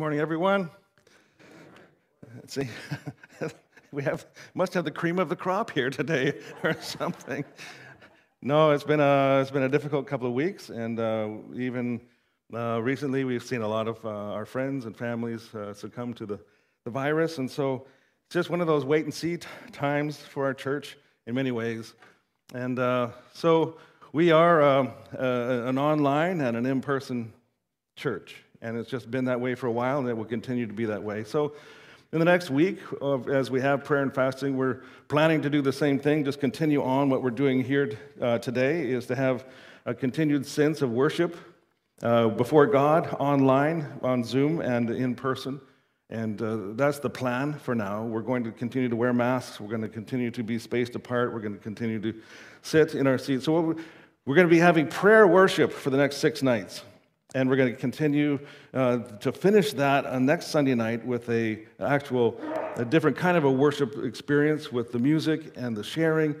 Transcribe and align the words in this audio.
morning, 0.00 0.18
everyone. 0.18 0.70
Let's 2.36 2.54
see, 2.54 2.68
we 3.92 4.02
have 4.02 4.24
must 4.54 4.72
have 4.72 4.86
the 4.86 4.90
cream 4.90 5.18
of 5.18 5.28
the 5.28 5.36
crop 5.36 5.70
here 5.70 5.90
today 5.90 6.40
or 6.64 6.74
something. 6.80 7.44
No, 8.40 8.70
it's 8.70 8.82
been 8.82 9.00
a 9.00 9.40
it's 9.42 9.50
been 9.50 9.64
a 9.64 9.68
difficult 9.68 10.06
couple 10.06 10.26
of 10.26 10.32
weeks, 10.32 10.70
and 10.70 10.98
uh, 10.98 11.28
even 11.54 12.00
uh, 12.54 12.80
recently 12.80 13.24
we've 13.24 13.42
seen 13.42 13.60
a 13.60 13.68
lot 13.68 13.88
of 13.88 14.02
uh, 14.02 14.08
our 14.08 14.46
friends 14.46 14.86
and 14.86 14.96
families 14.96 15.54
uh, 15.54 15.74
succumb 15.74 16.14
to 16.14 16.24
the, 16.24 16.40
the 16.84 16.90
virus, 16.90 17.36
and 17.36 17.50
so 17.50 17.86
it's 18.24 18.32
just 18.32 18.48
one 18.48 18.62
of 18.62 18.66
those 18.66 18.86
wait 18.86 19.04
and 19.04 19.12
see 19.12 19.36
t- 19.36 19.46
times 19.70 20.16
for 20.16 20.46
our 20.46 20.54
church 20.54 20.96
in 21.26 21.34
many 21.34 21.50
ways. 21.50 21.92
And 22.54 22.78
uh, 22.78 23.10
so 23.34 23.76
we 24.14 24.32
are 24.32 24.62
um, 24.62 24.92
an 25.12 25.76
online 25.76 26.40
and 26.40 26.56
an 26.56 26.64
in 26.64 26.80
person 26.80 27.34
church 27.96 28.44
and 28.62 28.76
it's 28.76 28.90
just 28.90 29.10
been 29.10 29.24
that 29.26 29.40
way 29.40 29.54
for 29.54 29.66
a 29.66 29.72
while, 29.72 29.98
and 29.98 30.08
it 30.08 30.16
will 30.16 30.24
continue 30.24 30.66
to 30.66 30.72
be 30.72 30.84
that 30.86 31.02
way. 31.02 31.24
So, 31.24 31.54
in 32.12 32.18
the 32.18 32.24
next 32.24 32.50
week, 32.50 32.80
as 33.30 33.52
we 33.52 33.60
have 33.60 33.84
prayer 33.84 34.02
and 34.02 34.12
fasting, 34.12 34.56
we're 34.56 34.80
planning 35.06 35.40
to 35.42 35.50
do 35.50 35.62
the 35.62 35.72
same 35.72 35.96
thing, 35.96 36.24
just 36.24 36.40
continue 36.40 36.82
on 36.82 37.08
what 37.08 37.22
we're 37.22 37.30
doing 37.30 37.62
here 37.62 37.96
uh, 38.20 38.38
today, 38.38 38.90
is 38.90 39.06
to 39.06 39.14
have 39.14 39.44
a 39.86 39.94
continued 39.94 40.44
sense 40.44 40.82
of 40.82 40.90
worship 40.90 41.36
uh, 42.02 42.26
before 42.28 42.66
God 42.66 43.14
online, 43.20 43.86
on 44.02 44.24
Zoom, 44.24 44.60
and 44.60 44.90
in 44.90 45.14
person. 45.14 45.60
And 46.08 46.42
uh, 46.42 46.58
that's 46.72 46.98
the 46.98 47.10
plan 47.10 47.54
for 47.54 47.76
now. 47.76 48.02
We're 48.02 48.22
going 48.22 48.42
to 48.42 48.50
continue 48.50 48.88
to 48.88 48.96
wear 48.96 49.12
masks. 49.12 49.60
We're 49.60 49.68
going 49.68 49.82
to 49.82 49.88
continue 49.88 50.32
to 50.32 50.42
be 50.42 50.58
spaced 50.58 50.96
apart. 50.96 51.32
We're 51.32 51.38
going 51.38 51.56
to 51.56 51.62
continue 51.62 52.00
to 52.00 52.20
sit 52.62 52.96
in 52.96 53.06
our 53.06 53.18
seats. 53.18 53.44
So, 53.44 53.76
we're 54.26 54.34
going 54.34 54.48
to 54.48 54.52
be 54.52 54.58
having 54.58 54.88
prayer 54.88 55.26
worship 55.28 55.72
for 55.72 55.90
the 55.90 55.96
next 55.96 56.16
six 56.16 56.42
nights. 56.42 56.82
And 57.34 57.48
we're 57.48 57.56
going 57.56 57.72
to 57.72 57.78
continue 57.78 58.40
uh, 58.74 58.98
to 59.20 59.30
finish 59.30 59.72
that 59.74 60.04
on 60.04 60.26
next 60.26 60.48
Sunday 60.48 60.74
night 60.74 61.06
with 61.06 61.28
a 61.28 61.60
actual, 61.78 62.40
a 62.76 62.84
different 62.84 63.16
kind 63.16 63.36
of 63.36 63.44
a 63.44 63.50
worship 63.50 63.96
experience 64.04 64.72
with 64.72 64.90
the 64.90 64.98
music 64.98 65.52
and 65.56 65.76
the 65.76 65.84
sharing 65.84 66.34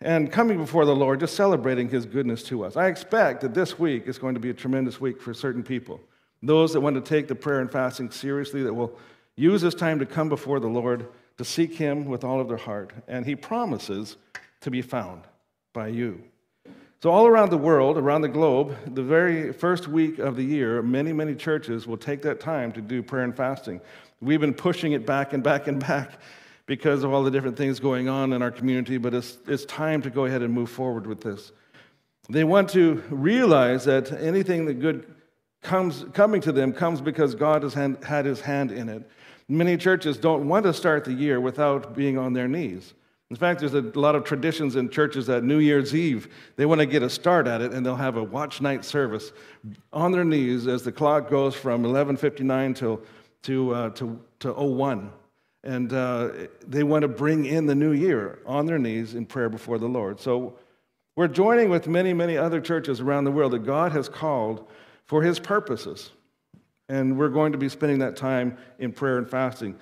and 0.00 0.30
coming 0.30 0.58
before 0.58 0.84
the 0.84 0.94
Lord, 0.94 1.20
just 1.20 1.34
celebrating 1.34 1.88
His 1.88 2.06
goodness 2.06 2.42
to 2.44 2.64
us. 2.64 2.76
I 2.76 2.86
expect 2.86 3.40
that 3.40 3.54
this 3.54 3.78
week 3.78 4.06
is 4.06 4.18
going 4.18 4.34
to 4.34 4.40
be 4.40 4.50
a 4.50 4.54
tremendous 4.54 5.00
week 5.00 5.20
for 5.20 5.34
certain 5.34 5.62
people. 5.62 6.00
Those 6.42 6.72
that 6.72 6.80
want 6.80 6.94
to 6.94 7.02
take 7.02 7.26
the 7.26 7.34
prayer 7.34 7.60
and 7.60 7.70
fasting 7.70 8.10
seriously, 8.12 8.62
that 8.62 8.72
will 8.72 8.96
use 9.34 9.60
this 9.60 9.74
time 9.74 9.98
to 9.98 10.06
come 10.06 10.28
before 10.28 10.60
the 10.60 10.68
Lord, 10.68 11.08
to 11.36 11.44
seek 11.44 11.74
Him 11.74 12.04
with 12.04 12.22
all 12.22 12.40
of 12.40 12.48
their 12.48 12.58
heart. 12.58 12.92
And 13.08 13.26
He 13.26 13.34
promises 13.34 14.16
to 14.60 14.70
be 14.70 14.82
found 14.82 15.22
by 15.72 15.88
you. 15.88 16.22
So, 17.00 17.10
all 17.10 17.28
around 17.28 17.50
the 17.50 17.58
world, 17.58 17.96
around 17.96 18.22
the 18.22 18.28
globe, 18.28 18.76
the 18.92 19.04
very 19.04 19.52
first 19.52 19.86
week 19.86 20.18
of 20.18 20.34
the 20.34 20.42
year, 20.42 20.82
many, 20.82 21.12
many 21.12 21.36
churches 21.36 21.86
will 21.86 21.96
take 21.96 22.22
that 22.22 22.40
time 22.40 22.72
to 22.72 22.80
do 22.80 23.04
prayer 23.04 23.22
and 23.22 23.36
fasting. 23.36 23.80
We've 24.20 24.40
been 24.40 24.52
pushing 24.52 24.92
it 24.92 25.06
back 25.06 25.32
and 25.32 25.40
back 25.40 25.68
and 25.68 25.78
back 25.78 26.18
because 26.66 27.04
of 27.04 27.12
all 27.12 27.22
the 27.22 27.30
different 27.30 27.56
things 27.56 27.78
going 27.78 28.08
on 28.08 28.32
in 28.32 28.42
our 28.42 28.50
community, 28.50 28.98
but 28.98 29.14
it's, 29.14 29.38
it's 29.46 29.64
time 29.66 30.02
to 30.02 30.10
go 30.10 30.24
ahead 30.24 30.42
and 30.42 30.52
move 30.52 30.70
forward 30.70 31.06
with 31.06 31.20
this. 31.20 31.52
They 32.28 32.42
want 32.42 32.68
to 32.70 32.94
realize 33.10 33.84
that 33.84 34.10
anything 34.12 34.66
that 34.66 34.80
good 34.80 35.06
comes 35.62 36.04
coming 36.14 36.40
to 36.40 36.50
them 36.50 36.72
comes 36.72 37.00
because 37.00 37.36
God 37.36 37.62
has 37.62 37.74
had 37.74 38.24
his 38.24 38.40
hand 38.40 38.72
in 38.72 38.88
it. 38.88 39.08
Many 39.48 39.76
churches 39.76 40.18
don't 40.18 40.48
want 40.48 40.64
to 40.64 40.72
start 40.72 41.04
the 41.04 41.12
year 41.12 41.40
without 41.40 41.94
being 41.94 42.18
on 42.18 42.32
their 42.32 42.48
knees. 42.48 42.92
In 43.30 43.36
fact, 43.36 43.60
there's 43.60 43.74
a 43.74 43.82
lot 43.82 44.14
of 44.14 44.24
traditions 44.24 44.76
in 44.76 44.88
churches 44.88 45.26
that 45.26 45.44
New 45.44 45.58
Year's 45.58 45.94
Eve, 45.94 46.28
they 46.56 46.64
want 46.64 46.80
to 46.80 46.86
get 46.86 47.02
a 47.02 47.10
start 47.10 47.46
at 47.46 47.60
it 47.60 47.72
and 47.72 47.84
they'll 47.84 47.94
have 47.94 48.16
a 48.16 48.22
watch 48.22 48.62
night 48.62 48.86
service 48.86 49.32
on 49.92 50.12
their 50.12 50.24
knees 50.24 50.66
as 50.66 50.82
the 50.82 50.92
clock 50.92 51.28
goes 51.28 51.54
from 51.54 51.82
11:59 51.82 52.74
till 52.74 53.02
to, 53.42 53.74
uh, 53.74 53.90
to, 53.90 54.18
to 54.40 54.52
01. 54.52 55.12
And 55.64 55.92
uh, 55.92 56.30
they 56.66 56.82
want 56.82 57.02
to 57.02 57.08
bring 57.08 57.44
in 57.44 57.66
the 57.66 57.74
new 57.74 57.92
year 57.92 58.38
on 58.46 58.66
their 58.66 58.78
knees 58.78 59.14
in 59.14 59.26
prayer 59.26 59.48
before 59.48 59.78
the 59.78 59.88
Lord. 59.88 60.20
So 60.20 60.54
we're 61.16 61.28
joining 61.28 61.68
with 61.68 61.88
many, 61.88 62.14
many 62.14 62.36
other 62.36 62.60
churches 62.60 63.00
around 63.00 63.24
the 63.24 63.30
world 63.30 63.52
that 63.52 63.66
God 63.66 63.92
has 63.92 64.08
called 64.08 64.66
for 65.04 65.22
his 65.22 65.38
purposes. 65.38 66.10
And 66.88 67.18
we're 67.18 67.28
going 67.28 67.52
to 67.52 67.58
be 67.58 67.68
spending 67.68 67.98
that 67.98 68.16
time 68.16 68.56
in 68.78 68.92
prayer 68.92 69.18
and 69.18 69.28
fasting. 69.28 69.76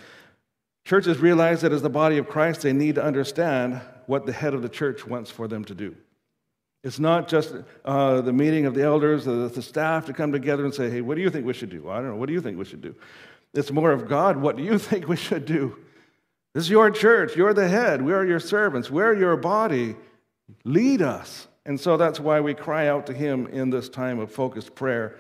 Churches 0.87 1.19
realize 1.19 1.63
that 1.63 1.73
as 1.73 1.83
the 1.83 1.91
body 1.91 2.17
of 2.17 2.29
Christ, 2.29 2.63
they 2.63 2.73
need 2.73 2.95
to 2.95 3.03
understand 3.03 3.81
what 4.07 4.25
the 4.25 4.33
head 4.33 4.55
of 4.55 4.63
the 4.63 4.69
church 4.69 5.05
wants 5.05 5.33
for 5.33 5.49
them 5.49 5.65
to 5.65 5.75
do. 5.75 5.97
It's 6.85 7.01
not 7.01 7.27
just 7.27 7.57
uh, 7.85 8.21
the 8.21 8.33
meeting 8.33 8.67
of 8.67 8.75
the 8.75 8.85
elders, 8.85 9.25
the, 9.25 9.49
the 9.49 9.63
staff 9.63 10.07
to 10.07 10.13
come 10.13 10.31
together 10.31 10.65
and 10.65 10.73
say, 10.73 10.89
hey, 10.89 11.01
what 11.01 11.17
do 11.17 11.23
you 11.23 11.29
think 11.29 11.45
we 11.45 11.55
should 11.55 11.71
do? 11.71 11.91
I 11.91 11.97
don't 11.97 12.11
know. 12.11 12.15
What 12.15 12.29
do 12.29 12.33
you 12.35 12.41
think 12.41 12.57
we 12.57 12.65
should 12.65 12.83
do? 12.83 12.95
It's 13.53 13.73
more 13.73 13.91
of 13.91 14.09
God, 14.09 14.37
what 14.37 14.57
do 14.57 14.63
you 14.63 14.79
think 14.89 15.09
we 15.09 15.17
should 15.17 15.45
do? 15.45 15.77
This 16.55 16.63
is 16.63 16.71
your 16.71 16.93
church. 16.93 17.35
You're 17.35 17.53
the 17.53 17.67
head. 17.67 18.01
We 18.01 18.13
are 18.13 18.25
your 18.25 18.39
servants. 18.39 18.89
We're 18.89 19.17
your 19.17 19.37
body. 19.37 19.97
Lead 20.63 21.03
us. 21.03 21.49
And 21.65 21.81
so 21.81 21.97
that's 21.97 22.21
why 22.21 22.41
we 22.41 22.55
cry 22.55 22.87
out 22.87 23.07
to 23.07 23.13
Him 23.13 23.49
in 23.49 23.71
this 23.71 23.89
time 23.89 24.21
of 24.21 24.31
focused 24.31 24.77
prayer. 24.77 25.19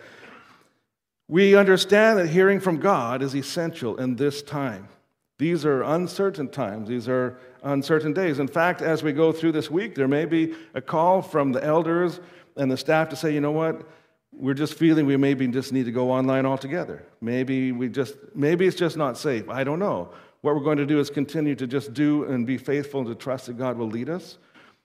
We 1.26 1.56
understand 1.56 2.20
that 2.20 2.28
hearing 2.28 2.60
from 2.60 2.78
God 2.78 3.20
is 3.20 3.34
essential 3.34 3.96
in 3.96 4.14
this 4.14 4.42
time. 4.42 4.86
These 5.38 5.66
are 5.66 5.82
uncertain 5.82 6.48
times. 6.48 6.88
These 6.88 7.08
are 7.08 7.38
uncertain 7.62 8.12
days. 8.12 8.38
In 8.38 8.48
fact, 8.48 8.80
as 8.80 9.02
we 9.02 9.12
go 9.12 9.32
through 9.32 9.52
this 9.52 9.70
week, 9.70 9.94
there 9.94 10.08
may 10.08 10.24
be 10.24 10.54
a 10.74 10.80
call 10.80 11.20
from 11.20 11.52
the 11.52 11.62
elders 11.62 12.20
and 12.56 12.70
the 12.70 12.76
staff 12.76 13.10
to 13.10 13.16
say, 13.16 13.34
you 13.34 13.40
know 13.40 13.52
what? 13.52 13.86
We're 14.32 14.54
just 14.54 14.74
feeling 14.74 15.06
we 15.06 15.16
maybe 15.16 15.46
just 15.48 15.72
need 15.72 15.84
to 15.84 15.92
go 15.92 16.10
online 16.10 16.46
altogether. 16.46 17.04
Maybe 17.20 17.72
we 17.72 17.88
just 17.88 18.14
maybe 18.34 18.66
it's 18.66 18.76
just 18.76 18.96
not 18.96 19.16
safe. 19.16 19.48
I 19.48 19.64
don't 19.64 19.78
know. 19.78 20.10
What 20.42 20.54
we're 20.54 20.62
going 20.62 20.78
to 20.78 20.86
do 20.86 21.00
is 21.00 21.10
continue 21.10 21.54
to 21.54 21.66
just 21.66 21.94
do 21.94 22.24
and 22.24 22.46
be 22.46 22.58
faithful 22.58 23.00
and 23.00 23.08
to 23.08 23.14
trust 23.14 23.46
that 23.46 23.58
God 23.58 23.78
will 23.78 23.88
lead 23.88 24.08
us. 24.08 24.38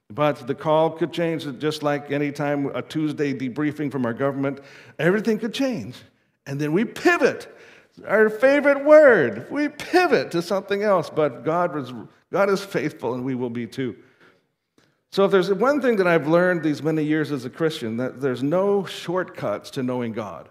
But 0.09 0.47
the 0.47 0.55
call 0.55 0.91
could 0.91 1.13
change 1.13 1.47
just 1.59 1.83
like 1.83 2.11
any 2.11 2.31
time 2.31 2.67
a 2.75 2.81
Tuesday 2.81 3.33
debriefing 3.33 3.91
from 3.91 4.05
our 4.05 4.13
government, 4.13 4.59
everything 4.99 5.39
could 5.39 5.53
change. 5.53 5.95
And 6.45 6.59
then 6.59 6.73
we 6.73 6.83
pivot 6.83 7.53
our 8.07 8.29
favorite 8.29 8.85
word. 8.85 9.47
We 9.51 9.69
pivot 9.69 10.31
to 10.31 10.41
something 10.41 10.83
else, 10.83 11.09
but 11.09 11.43
God, 11.43 11.73
was, 11.73 11.93
God 12.31 12.49
is 12.49 12.63
faithful 12.63 13.13
and 13.13 13.23
we 13.23 13.35
will 13.35 13.49
be 13.49 13.67
too. 13.67 13.95
So, 15.11 15.25
if 15.25 15.31
there's 15.31 15.51
one 15.51 15.81
thing 15.81 15.97
that 15.97 16.07
I've 16.07 16.27
learned 16.27 16.63
these 16.63 16.81
many 16.81 17.03
years 17.03 17.33
as 17.33 17.43
a 17.43 17.49
Christian, 17.49 17.97
that 17.97 18.21
there's 18.21 18.41
no 18.41 18.85
shortcuts 18.85 19.69
to 19.71 19.83
knowing 19.83 20.13
God. 20.13 20.47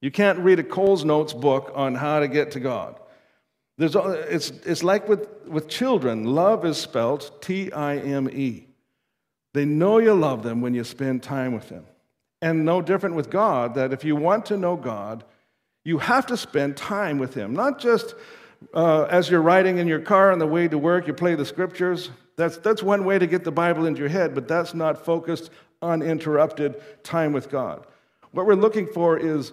You 0.00 0.12
can't 0.12 0.38
read 0.38 0.60
a 0.60 0.62
Coles 0.62 1.04
Notes 1.04 1.32
book 1.32 1.72
on 1.74 1.96
how 1.96 2.20
to 2.20 2.28
get 2.28 2.52
to 2.52 2.60
God. 2.60 3.00
There's, 3.78 3.96
it's, 3.96 4.50
it's 4.64 4.84
like 4.84 5.08
with, 5.08 5.28
with 5.46 5.68
children 5.68 6.24
love 6.24 6.64
is 6.64 6.78
spelled 6.78 7.30
T 7.42 7.72
I 7.72 7.96
M 7.96 8.30
E. 8.30 8.68
They 9.54 9.64
know 9.64 9.98
you 9.98 10.14
love 10.14 10.42
them 10.42 10.60
when 10.60 10.74
you 10.74 10.84
spend 10.84 11.22
time 11.22 11.52
with 11.52 11.68
them. 11.68 11.84
And 12.40 12.64
no 12.64 12.80
different 12.80 13.16
with 13.16 13.30
God, 13.30 13.74
that 13.74 13.92
if 13.92 14.04
you 14.04 14.14
want 14.14 14.46
to 14.46 14.56
know 14.56 14.76
God, 14.76 15.24
you 15.86 15.98
have 15.98 16.26
to 16.26 16.36
spend 16.36 16.76
time 16.76 17.16
with 17.16 17.34
Him, 17.34 17.54
not 17.54 17.78
just 17.78 18.16
uh, 18.74 19.04
as 19.04 19.30
you're 19.30 19.40
riding 19.40 19.78
in 19.78 19.86
your 19.86 20.00
car 20.00 20.32
on 20.32 20.40
the 20.40 20.46
way 20.46 20.66
to 20.66 20.76
work, 20.76 21.06
you 21.06 21.12
play 21.12 21.36
the 21.36 21.46
scriptures. 21.46 22.10
That's, 22.34 22.56
that's 22.56 22.82
one 22.82 23.04
way 23.04 23.20
to 23.20 23.26
get 23.28 23.44
the 23.44 23.52
Bible 23.52 23.86
into 23.86 24.00
your 24.00 24.08
head, 24.08 24.34
but 24.34 24.48
that's 24.48 24.74
not 24.74 25.04
focused, 25.04 25.50
uninterrupted 25.80 27.04
time 27.04 27.32
with 27.32 27.48
God. 27.48 27.86
What 28.32 28.46
we're 28.46 28.54
looking 28.54 28.88
for 28.88 29.16
is 29.16 29.52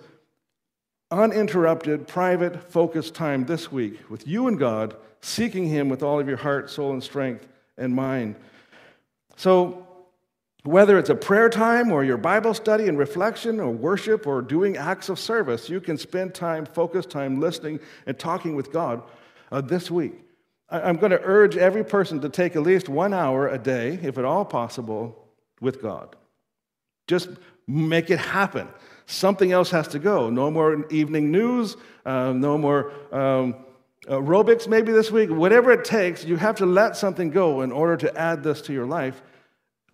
uninterrupted, 1.11 2.07
private, 2.07 2.71
focused 2.71 3.13
time 3.13 3.45
this 3.45 3.71
week 3.71 3.99
with 4.09 4.27
you 4.27 4.47
and 4.47 4.57
God, 4.57 4.95
seeking 5.21 5.67
Him 5.67 5.87
with 5.87 6.01
all 6.01 6.19
of 6.19 6.27
your 6.27 6.37
heart, 6.37 6.71
soul, 6.71 6.93
and 6.93 7.03
strength 7.03 7.45
and 7.77 7.93
mind. 7.93 8.37
So, 9.35 9.85
whether 10.63 10.97
it's 10.97 11.09
a 11.09 11.15
prayer 11.15 11.49
time 11.49 11.91
or 11.91 12.03
your 12.03 12.17
Bible 12.17 12.53
study 12.53 12.87
and 12.87 12.97
reflection 12.97 13.59
or 13.59 13.69
worship 13.69 14.25
or 14.25 14.41
doing 14.41 14.77
acts 14.77 15.09
of 15.09 15.19
service, 15.19 15.69
you 15.69 15.81
can 15.81 15.97
spend 15.97 16.33
time, 16.33 16.65
focused 16.65 17.09
time, 17.09 17.39
listening 17.39 17.79
and 18.05 18.17
talking 18.17 18.55
with 18.55 18.71
God 18.71 19.03
uh, 19.51 19.59
this 19.59 19.91
week. 19.91 20.13
I'm 20.69 20.95
going 20.95 21.11
to 21.11 21.21
urge 21.21 21.57
every 21.57 21.83
person 21.83 22.21
to 22.21 22.29
take 22.29 22.55
at 22.55 22.63
least 22.63 22.87
one 22.87 23.13
hour 23.13 23.47
a 23.49 23.57
day, 23.57 23.99
if 24.01 24.17
at 24.17 24.25
all 24.25 24.45
possible, 24.45 25.27
with 25.59 25.81
God. 25.81 26.15
Just 27.07 27.29
make 27.67 28.09
it 28.09 28.19
happen. 28.19 28.67
Something 29.05 29.51
else 29.51 29.69
has 29.71 29.89
to 29.89 29.99
go. 29.99 30.29
No 30.29 30.49
more 30.49 30.87
evening 30.89 31.29
news, 31.29 31.75
uh, 32.05 32.31
no 32.31 32.57
more 32.57 32.93
um, 33.11 33.55
aerobics 34.07 34.67
maybe 34.67 34.93
this 34.93 35.11
week. 35.11 35.29
Whatever 35.29 35.73
it 35.73 35.83
takes, 35.83 36.23
you 36.23 36.37
have 36.37 36.55
to 36.55 36.65
let 36.65 36.95
something 36.95 37.29
go 37.29 37.61
in 37.61 37.73
order 37.73 37.97
to 37.97 38.17
add 38.17 38.43
this 38.43 38.61
to 38.61 38.73
your 38.73 38.85
life 38.85 39.21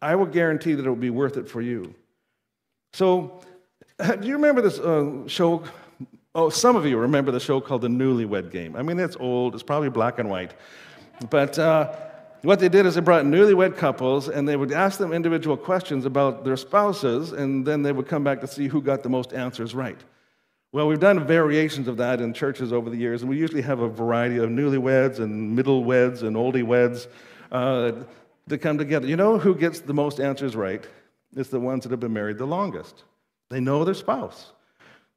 I 0.01 0.15
will 0.15 0.25
guarantee 0.25 0.73
that 0.73 0.85
it 0.85 0.89
will 0.89 0.95
be 0.95 1.09
worth 1.09 1.37
it 1.37 1.47
for 1.47 1.61
you. 1.61 1.93
So, 2.93 3.41
do 3.99 4.27
you 4.27 4.33
remember 4.33 4.61
this 4.61 4.79
uh, 4.79 5.27
show? 5.27 5.63
Oh, 6.35 6.49
some 6.49 6.75
of 6.75 6.85
you 6.85 6.97
remember 6.97 7.31
the 7.31 7.39
show 7.39 7.59
called 7.59 7.81
The 7.81 7.87
Newlywed 7.87 8.51
Game. 8.51 8.75
I 8.75 8.81
mean, 8.81 8.99
it's 8.99 9.17
old, 9.19 9.55
it's 9.55 9.63
probably 9.63 9.89
black 9.89 10.19
and 10.19 10.29
white. 10.29 10.53
But 11.29 11.59
uh, 11.59 11.93
what 12.43 12.59
they 12.59 12.69
did 12.69 12.85
is 12.85 12.95
they 12.95 13.01
brought 13.01 13.25
newlywed 13.25 13.75
couples 13.75 14.29
and 14.29 14.47
they 14.47 14.55
would 14.55 14.71
ask 14.71 14.97
them 14.97 15.11
individual 15.11 15.57
questions 15.57 16.05
about 16.05 16.45
their 16.45 16.55
spouses, 16.55 17.33
and 17.33 17.65
then 17.65 17.81
they 17.81 17.91
would 17.91 18.07
come 18.07 18.23
back 18.23 18.39
to 18.41 18.47
see 18.47 18.67
who 18.67 18.81
got 18.81 19.03
the 19.03 19.09
most 19.09 19.33
answers 19.33 19.75
right. 19.75 19.99
Well, 20.71 20.87
we've 20.87 20.99
done 20.99 21.25
variations 21.25 21.87
of 21.87 21.97
that 21.97 22.21
in 22.21 22.31
churches 22.33 22.71
over 22.71 22.89
the 22.91 22.95
years, 22.95 23.21
and 23.21 23.29
we 23.29 23.37
usually 23.37 23.63
have 23.63 23.79
a 23.79 23.89
variety 23.89 24.37
of 24.37 24.49
newlyweds 24.49 25.19
and 25.19 25.55
middle 25.55 25.83
weds 25.83 26.21
and 26.21 26.35
oldie 26.35 26.63
weds 26.63 27.07
uh, 27.51 27.91
to 28.49 28.57
come 28.57 28.77
together. 28.77 29.07
You 29.07 29.15
know 29.15 29.37
who 29.37 29.55
gets 29.55 29.79
the 29.79 29.93
most 29.93 30.19
answers 30.19 30.55
right? 30.55 30.85
It's 31.35 31.49
the 31.49 31.59
ones 31.59 31.83
that 31.83 31.91
have 31.91 31.99
been 31.99 32.13
married 32.13 32.37
the 32.37 32.45
longest. 32.45 33.03
They 33.49 33.59
know 33.59 33.83
their 33.83 33.93
spouse. 33.93 34.51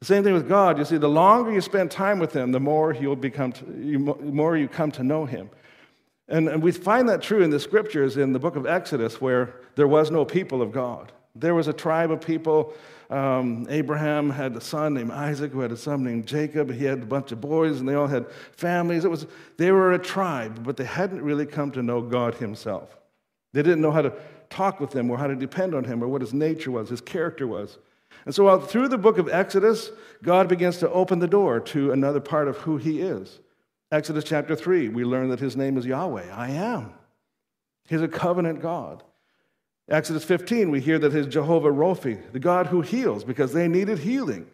The 0.01 0.07
same 0.07 0.25
thing 0.25 0.35
with 0.35 0.49
God. 0.49 0.79
You 0.79 0.85
see, 0.85 0.97
the 0.97 1.09
longer 1.09 1.53
you 1.53 1.61
spend 1.61 1.91
time 1.91 2.19
with 2.19 2.33
Him, 2.33 2.53
the 2.53 2.61
more 2.61 2.93
you'll 2.93 3.17
become, 3.17 3.53
to, 3.53 3.65
you, 3.81 3.99
more 3.99 4.57
you 4.57 4.69
come 4.69 4.91
to 4.93 5.05
know 5.05 5.25
Him. 5.25 5.51
And, 6.29 6.49
and 6.49 6.63
we 6.63 6.73
find 6.73 7.09
that 7.09 7.23
true 7.23 7.43
in 7.43 7.51
the 7.51 7.61
scriptures 7.61 8.17
in 8.17 8.33
the 8.33 8.39
book 8.39 8.57
of 8.57 8.67
Exodus, 8.67 9.21
where 9.21 9.55
there 9.77 9.87
was 9.87 10.11
no 10.11 10.25
people 10.25 10.61
of 10.61 10.73
God. 10.73 11.13
There 11.35 11.55
was 11.55 11.69
a 11.69 11.73
tribe 11.73 12.11
of 12.11 12.21
people 12.21 12.75
um, 13.13 13.67
Abraham 13.69 14.31
had 14.31 14.57
a 14.57 14.61
son 14.61 14.95
named 14.95 15.11
Isaac, 15.11 15.53
who 15.53 15.61
had 15.61 15.71
a 15.71 15.77
son 15.77 16.03
named 16.03 16.27
Jacob. 16.27 16.73
He 16.73 16.87
had 16.87 17.03
a 17.03 17.07
bunch 17.07 17.31
of 17.31 17.43
boys, 17.43 17.79
and 17.79 17.87
they 17.87 17.95
all 17.95 18.07
had 18.07 18.27
families. 18.57 19.05
It 19.05 19.11
was, 19.11 19.27
they 19.59 19.71
were 19.71 19.93
a 19.93 19.99
tribe, 19.99 20.65
but 20.65 20.79
they 20.79 20.85
hadn't 20.85 21.21
really 21.21 21.45
come 21.45 21.71
to 21.73 21.83
know 21.83 22.01
God 22.01 22.35
Himself. 22.37 22.97
They 23.53 23.63
didn't 23.63 23.83
know 23.83 23.91
how 23.91 24.03
to 24.03 24.13
talk 24.51 24.81
with 24.81 24.95
Him 24.95 25.11
or 25.11 25.19
how 25.19 25.27
to 25.27 25.37
depend 25.37 25.75
on 25.75 25.85
Him 25.85 26.03
or 26.03 26.09
what 26.09 26.21
His 26.21 26.35
nature 26.35 26.71
was, 26.71 26.89
His 26.89 27.01
character 27.01 27.47
was. 27.47 27.79
And 28.25 28.35
so, 28.35 28.59
through 28.61 28.89
the 28.89 28.99
book 28.99 29.19
of 29.19 29.29
Exodus, 29.29 29.91
God 30.23 30.49
begins 30.49 30.79
to 30.79 30.91
open 30.91 31.19
the 31.19 31.27
door 31.27 31.61
to 31.61 31.93
another 31.93 32.21
part 32.21 32.49
of 32.49 32.59
who 32.59 32.77
He 32.77 33.01
is. 33.01 33.41
Exodus 33.91 34.25
chapter 34.25 34.55
3, 34.55 34.89
we 34.89 35.05
learn 35.05 35.29
that 35.31 35.41
His 35.41 35.57
name 35.57 35.77
is 35.77 35.87
Yahweh, 35.87 36.31
I 36.33 36.51
am. 36.51 36.93
He's 37.89 38.03
a 38.03 38.09
covenant 38.09 38.61
God. 38.61 39.03
Exodus 39.89 40.25
15, 40.25 40.71
we 40.71 40.81
hear 40.81 40.99
that 40.99 41.13
his 41.13 41.27
Jehovah 41.27 41.71
Rophi, 41.71 42.19
the 42.33 42.39
God 42.39 42.69
who 42.69 42.81
heals, 42.81 43.25
because 43.25 43.53
they 43.53 43.69
needed 43.69 43.99
healing. 43.99 44.47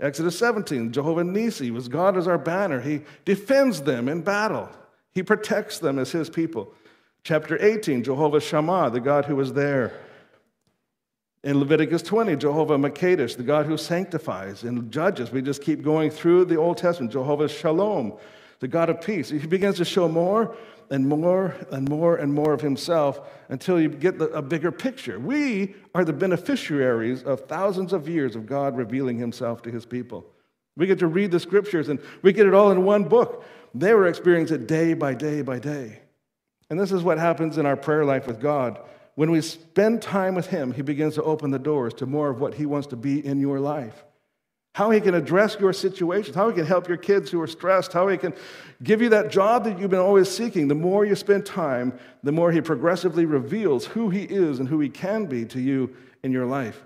Exodus 0.00 0.38
17, 0.38 0.92
Jehovah 0.92 1.24
Nisi 1.24 1.70
was 1.70 1.88
God 1.88 2.16
as 2.16 2.26
our 2.26 2.38
banner. 2.38 2.80
He 2.80 3.02
defends 3.24 3.82
them 3.82 4.08
in 4.08 4.22
battle. 4.22 4.68
He 5.12 5.22
protects 5.22 5.78
them 5.78 5.98
as 5.98 6.12
his 6.12 6.28
people. 6.28 6.74
Chapter 7.26 7.60
18, 7.60 8.04
Jehovah 8.04 8.40
Shammah, 8.40 8.88
the 8.90 9.00
God 9.00 9.24
who 9.24 9.34
was 9.34 9.52
there. 9.52 9.92
In 11.42 11.58
Leviticus 11.58 12.00
20, 12.02 12.36
Jehovah 12.36 12.78
Makkadesh, 12.78 13.36
the 13.36 13.42
God 13.42 13.66
who 13.66 13.76
sanctifies. 13.76 14.62
In 14.62 14.92
Judges, 14.92 15.32
we 15.32 15.42
just 15.42 15.60
keep 15.60 15.82
going 15.82 16.12
through 16.12 16.44
the 16.44 16.54
Old 16.54 16.76
Testament. 16.76 17.12
Jehovah 17.12 17.48
Shalom, 17.48 18.12
the 18.60 18.68
God 18.68 18.90
of 18.90 19.00
peace. 19.00 19.28
He 19.28 19.44
begins 19.44 19.76
to 19.78 19.84
show 19.84 20.06
more 20.06 20.54
and 20.88 21.08
more 21.08 21.56
and 21.72 21.88
more 21.88 22.14
and 22.14 22.32
more 22.32 22.52
of 22.52 22.60
himself 22.60 23.18
until 23.48 23.80
you 23.80 23.88
get 23.88 24.20
a 24.20 24.40
bigger 24.40 24.70
picture. 24.70 25.18
We 25.18 25.74
are 25.96 26.04
the 26.04 26.12
beneficiaries 26.12 27.24
of 27.24 27.40
thousands 27.48 27.92
of 27.92 28.08
years 28.08 28.36
of 28.36 28.46
God 28.46 28.76
revealing 28.76 29.18
himself 29.18 29.62
to 29.62 29.70
his 29.72 29.84
people. 29.84 30.24
We 30.76 30.86
get 30.86 31.00
to 31.00 31.08
read 31.08 31.32
the 31.32 31.40
scriptures 31.40 31.88
and 31.88 31.98
we 32.22 32.32
get 32.32 32.46
it 32.46 32.54
all 32.54 32.70
in 32.70 32.84
one 32.84 33.02
book. 33.02 33.44
They 33.74 33.94
were 33.94 34.06
experiencing 34.06 34.60
it 34.62 34.68
day 34.68 34.94
by 34.94 35.14
day 35.14 35.42
by 35.42 35.58
day. 35.58 36.02
And 36.70 36.78
this 36.78 36.92
is 36.92 37.02
what 37.02 37.18
happens 37.18 37.58
in 37.58 37.66
our 37.66 37.76
prayer 37.76 38.04
life 38.04 38.26
with 38.26 38.40
God. 38.40 38.78
When 39.14 39.30
we 39.30 39.40
spend 39.40 40.02
time 40.02 40.34
with 40.34 40.48
Him, 40.48 40.72
He 40.72 40.82
begins 40.82 41.14
to 41.14 41.22
open 41.22 41.50
the 41.50 41.58
doors 41.58 41.94
to 41.94 42.06
more 42.06 42.28
of 42.28 42.40
what 42.40 42.54
He 42.54 42.66
wants 42.66 42.88
to 42.88 42.96
be 42.96 43.24
in 43.24 43.40
your 43.40 43.60
life 43.60 44.04
how 44.76 44.90
he 44.90 45.00
can 45.00 45.14
address 45.14 45.56
your 45.58 45.72
situations, 45.72 46.36
how 46.36 46.50
he 46.50 46.54
can 46.54 46.66
help 46.66 46.86
your 46.86 46.98
kids 46.98 47.30
who 47.30 47.40
are 47.40 47.46
stressed, 47.46 47.94
how 47.94 48.08
he 48.08 48.18
can 48.18 48.34
give 48.82 49.00
you 49.00 49.08
that 49.08 49.30
job 49.30 49.64
that 49.64 49.80
you've 49.80 49.88
been 49.88 49.98
always 49.98 50.28
seeking. 50.28 50.68
The 50.68 50.74
more 50.74 51.02
you 51.06 51.14
spend 51.14 51.46
time, 51.46 51.98
the 52.22 52.30
more 52.30 52.52
he 52.52 52.60
progressively 52.60 53.24
reveals 53.24 53.86
who 53.86 54.10
he 54.10 54.24
is 54.24 54.60
and 54.60 54.68
who 54.68 54.78
he 54.78 54.90
can 54.90 55.24
be 55.24 55.46
to 55.46 55.58
you 55.58 55.96
in 56.22 56.30
your 56.30 56.44
life. 56.44 56.84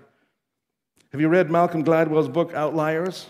Have 1.11 1.19
you 1.19 1.27
read 1.27 1.51
Malcolm 1.51 1.83
Gladwell's 1.83 2.29
book, 2.29 2.53
Outliers? 2.53 3.27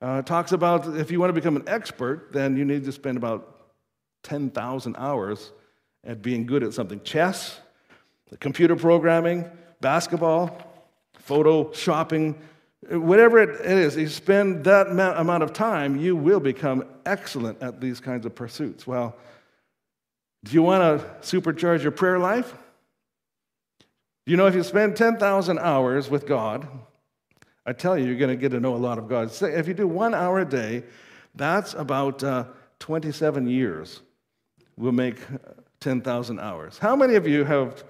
Uh, 0.00 0.22
talks 0.22 0.52
about 0.52 0.96
if 0.96 1.10
you 1.10 1.20
want 1.20 1.28
to 1.28 1.34
become 1.34 1.56
an 1.56 1.64
expert, 1.66 2.32
then 2.32 2.56
you 2.56 2.64
need 2.64 2.84
to 2.84 2.92
spend 2.92 3.18
about 3.18 3.51
10,000 4.22 4.96
hours 4.96 5.52
at 6.04 6.22
being 6.22 6.46
good 6.46 6.62
at 6.62 6.72
something 6.72 7.00
chess, 7.02 7.60
computer 8.40 8.76
programming, 8.76 9.50
basketball, 9.80 10.56
photo 11.18 11.72
shopping, 11.72 12.36
Whatever 12.90 13.38
it 13.38 13.60
is, 13.60 13.96
you 13.96 14.08
spend 14.08 14.64
that 14.64 14.88
amount 14.88 15.42
of 15.44 15.52
time, 15.52 16.00
you 16.00 16.16
will 16.16 16.40
become 16.40 16.84
excellent 17.06 17.62
at 17.62 17.80
these 17.80 18.00
kinds 18.00 18.26
of 18.26 18.34
pursuits. 18.34 18.86
Well, 18.86 19.16
do 20.42 20.52
you 20.52 20.62
want 20.62 21.00
to 21.00 21.06
supercharge 21.20 21.82
your 21.82 21.92
prayer 21.92 22.18
life? 22.18 22.52
You 24.26 24.36
know, 24.36 24.46
if 24.46 24.56
you 24.56 24.64
spend 24.64 24.96
10,000 24.96 25.58
hours 25.60 26.10
with 26.10 26.26
God, 26.26 26.66
I 27.64 27.72
tell 27.72 27.96
you, 27.96 28.04
you're 28.04 28.18
going 28.18 28.36
to 28.36 28.40
get 28.40 28.48
to 28.48 28.58
know 28.58 28.74
a 28.74 28.76
lot 28.76 28.98
of 28.98 29.08
God. 29.08 29.30
If 29.40 29.68
you 29.68 29.74
do 29.74 29.86
one 29.86 30.12
hour 30.12 30.40
a 30.40 30.44
day, 30.44 30.82
that's 31.36 31.74
about 31.74 32.24
uh, 32.24 32.46
27 32.80 33.46
years. 33.46 34.00
We'll 34.76 34.92
make 34.92 35.16
10,000 35.80 36.40
hours. 36.40 36.78
How 36.78 36.96
many 36.96 37.14
of 37.14 37.26
you 37.26 37.44
have 37.44 37.84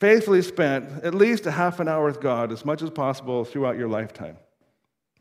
faithfully 0.00 0.42
spent 0.42 0.88
at 1.02 1.14
least 1.14 1.46
a 1.46 1.50
half 1.50 1.80
an 1.80 1.88
hour 1.88 2.06
with 2.06 2.20
God 2.20 2.52
as 2.52 2.64
much 2.64 2.82
as 2.82 2.90
possible 2.90 3.44
throughout 3.44 3.76
your 3.76 3.88
lifetime. 3.88 4.36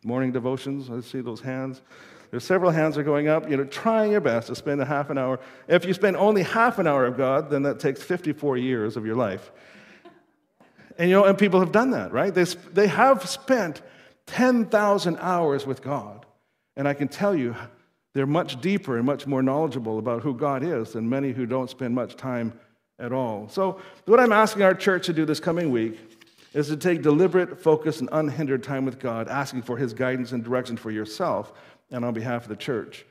Morning 0.03 0.31
devotions, 0.31 0.89
I 0.89 1.01
see 1.01 1.21
those 1.21 1.41
hands. 1.41 1.81
There's 2.29 2.43
several 2.43 2.71
hands 2.71 2.97
are 2.97 3.03
going 3.03 3.27
up. 3.27 3.49
You 3.49 3.57
know, 3.57 3.63
trying 3.63 4.11
your 4.11 4.21
best 4.21 4.47
to 4.47 4.55
spend 4.55 4.81
a 4.81 4.85
half 4.85 5.09
an 5.09 5.17
hour. 5.17 5.39
If 5.67 5.85
you 5.85 5.93
spend 5.93 6.17
only 6.17 6.43
half 6.43 6.77
an 6.77 6.85
hour 6.85 7.05
of 7.05 7.17
God, 7.17 7.49
then 7.49 7.63
that 7.63 7.79
takes 7.79 8.03
54 8.03 8.57
years 8.57 8.97
of 8.97 9.05
your 9.05 9.15
life. 9.15 9.51
And 10.97 11.09
you 11.09 11.15
know, 11.15 11.25
and 11.25 11.37
people 11.37 11.59
have 11.59 11.71
done 11.71 11.91
that, 11.91 12.11
right? 12.11 12.33
They, 12.33 12.43
they 12.43 12.87
have 12.87 13.27
spent 13.27 13.81
10,000 14.27 15.17
hours 15.19 15.65
with 15.65 15.81
God. 15.81 16.25
And 16.75 16.87
I 16.87 16.93
can 16.93 17.07
tell 17.07 17.35
you, 17.35 17.55
they're 18.13 18.25
much 18.25 18.59
deeper 18.61 18.97
and 18.97 19.05
much 19.05 19.27
more 19.27 19.43
knowledgeable 19.43 19.99
about 19.99 20.23
who 20.23 20.33
God 20.33 20.63
is 20.63 20.93
than 20.93 21.07
many 21.07 21.31
who 21.31 21.45
don't 21.45 21.69
spend 21.69 21.93
much 21.93 22.15
time 22.15 22.53
at 22.99 23.11
all. 23.11 23.47
So, 23.49 23.79
what 24.05 24.19
I'm 24.19 24.31
asking 24.31 24.63
our 24.63 24.73
church 24.73 25.05
to 25.05 25.13
do 25.13 25.25
this 25.25 25.39
coming 25.39 25.71
week 25.71 25.99
is 26.53 26.67
to 26.67 26.77
take 26.77 27.01
deliberate, 27.01 27.61
focused, 27.61 27.99
and 27.99 28.09
unhindered 28.11 28.63
time 28.63 28.85
with 28.85 28.99
God, 28.99 29.27
asking 29.27 29.61
for 29.61 29.77
His 29.77 29.93
guidance 29.93 30.31
and 30.31 30.43
direction 30.43 30.77
for 30.77 30.89
yourself 30.89 31.53
and 31.91 32.03
on 32.03 32.13
behalf 32.13 32.43
of 32.43 32.49
the 32.49 32.55
church. 32.55 33.05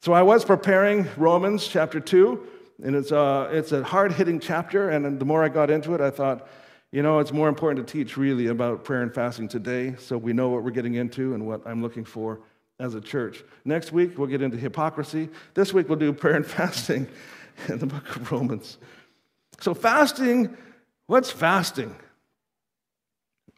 So, 0.00 0.12
I 0.12 0.22
was 0.22 0.44
preparing 0.44 1.06
Romans 1.16 1.66
chapter 1.66 1.98
2, 1.98 2.46
and 2.84 2.94
it's 2.94 3.10
a, 3.10 3.48
it's 3.50 3.72
a 3.72 3.82
hard 3.82 4.12
hitting 4.12 4.38
chapter. 4.38 4.90
And 4.90 5.18
the 5.18 5.24
more 5.24 5.42
I 5.42 5.48
got 5.48 5.70
into 5.70 5.94
it, 5.94 6.00
I 6.00 6.10
thought, 6.10 6.46
you 6.92 7.02
know, 7.02 7.18
it's 7.18 7.32
more 7.32 7.48
important 7.48 7.86
to 7.86 7.92
teach 7.92 8.16
really 8.16 8.46
about 8.46 8.84
prayer 8.84 9.02
and 9.02 9.12
fasting 9.12 9.48
today 9.48 9.96
so 9.98 10.16
we 10.16 10.32
know 10.32 10.50
what 10.50 10.62
we're 10.62 10.70
getting 10.70 10.94
into 10.94 11.34
and 11.34 11.44
what 11.44 11.62
I'm 11.66 11.82
looking 11.82 12.04
for 12.04 12.40
as 12.80 12.94
a 12.94 13.00
church. 13.00 13.42
Next 13.64 13.92
week, 13.92 14.18
we'll 14.18 14.28
get 14.28 14.42
into 14.42 14.56
hypocrisy. 14.56 15.28
This 15.54 15.72
week, 15.72 15.88
we'll 15.88 15.98
do 15.98 16.12
prayer 16.12 16.36
and 16.36 16.46
fasting 16.60 17.06
in 17.68 17.78
the 17.78 17.86
book 17.86 18.16
of 18.16 18.32
Romans. 18.32 18.78
So, 19.60 19.74
fasting, 19.74 20.56
what's 21.06 21.30
fasting? 21.30 21.94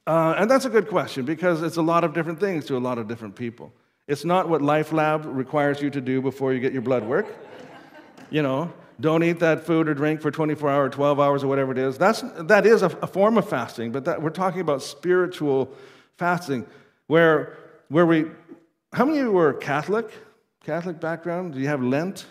Uh, 0.07 0.35
and 0.39 0.51
that's 0.51 0.65
a 0.65 0.71
good 0.71 0.89
question 0.89 1.25
because 1.25 1.63
it's 1.63 1.79
a 1.79 1.83
lot 1.83 2.05
of 2.05 2.15
different 2.15 2.39
things 2.39 2.65
to 2.67 2.77
a 2.77 2.79
lot 2.79 2.99
of 2.99 3.09
different 3.09 3.35
people. 3.35 3.73
It's 4.07 4.25
not 4.25 4.49
what 4.49 4.63
Life 4.63 4.93
Lab 4.93 5.25
requires 5.27 5.83
you 5.83 5.91
to 5.91 6.01
do 6.01 6.23
before 6.23 6.53
you 6.53 6.61
get 6.61 6.73
your 6.73 6.83
blood 6.83 7.05
work. 7.05 7.27
you 8.31 8.43
know, 8.43 8.73
don't 9.01 9.25
eat 9.25 9.41
that 9.41 9.67
food 9.67 9.89
or 9.89 9.95
drink 9.95 10.21
for 10.21 10.31
24 10.31 10.71
hours, 10.71 10.95
12 10.95 11.19
hours, 11.19 11.43
or 11.43 11.49
whatever 11.49 11.73
it 11.73 11.79
is. 11.79 11.99
That's, 11.99 12.23
that 12.39 12.67
is 12.67 12.83
a, 12.83 12.87
a 13.03 13.07
form 13.07 13.37
of 13.37 13.49
fasting, 13.49 13.91
but 13.91 14.05
that, 14.05 14.23
we're 14.23 14.31
talking 14.31 14.61
about 14.61 14.83
spiritual 14.83 15.73
fasting 16.17 16.67
where, 17.09 17.59
where 17.89 18.07
we, 18.07 18.27
how 18.97 19.05
many 19.05 19.19
of 19.19 19.27
you 19.27 19.33
were 19.33 19.53
Catholic? 19.53 20.11
Catholic 20.65 20.99
background? 21.01 21.53
Do 21.53 21.61
you 21.61 21.69
have 21.69 21.83
Lent? 21.83 22.25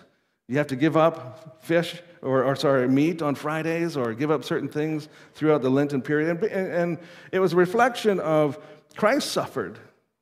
You 0.48 0.57
have 0.57 0.65
to 0.67 0.75
give 0.75 0.98
up 0.98 1.63
fish 1.63 2.01
or, 2.24 2.43
or, 2.43 2.55
sorry, 2.55 2.89
meat 2.89 3.22
on 3.22 3.36
Fridays 3.36 3.95
or 3.95 4.15
give 4.15 4.31
up 4.31 4.43
certain 4.43 4.67
things 4.67 5.07
throughout 5.36 5.62
the 5.62 5.69
Lenten 5.69 6.01
period. 6.01 6.41
And, 6.41 6.74
and 6.74 6.98
it 7.31 7.38
was 7.38 7.53
a 7.53 7.55
reflection 7.55 8.19
of 8.19 8.57
Christ 8.95 9.31
suffered. 9.31 9.77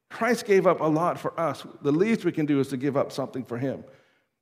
Christ 0.10 0.46
gave 0.46 0.68
up 0.68 0.82
a 0.82 0.86
lot 0.86 1.18
for 1.18 1.40
us. 1.40 1.66
The 1.82 1.94
least 1.94 2.26
we 2.26 2.34
can 2.34 2.46
do 2.46 2.60
is 2.60 2.68
to 2.68 2.78
give 2.78 2.98
up 2.98 3.14
something 3.14 3.46
for 3.46 3.58
him. 3.58 3.86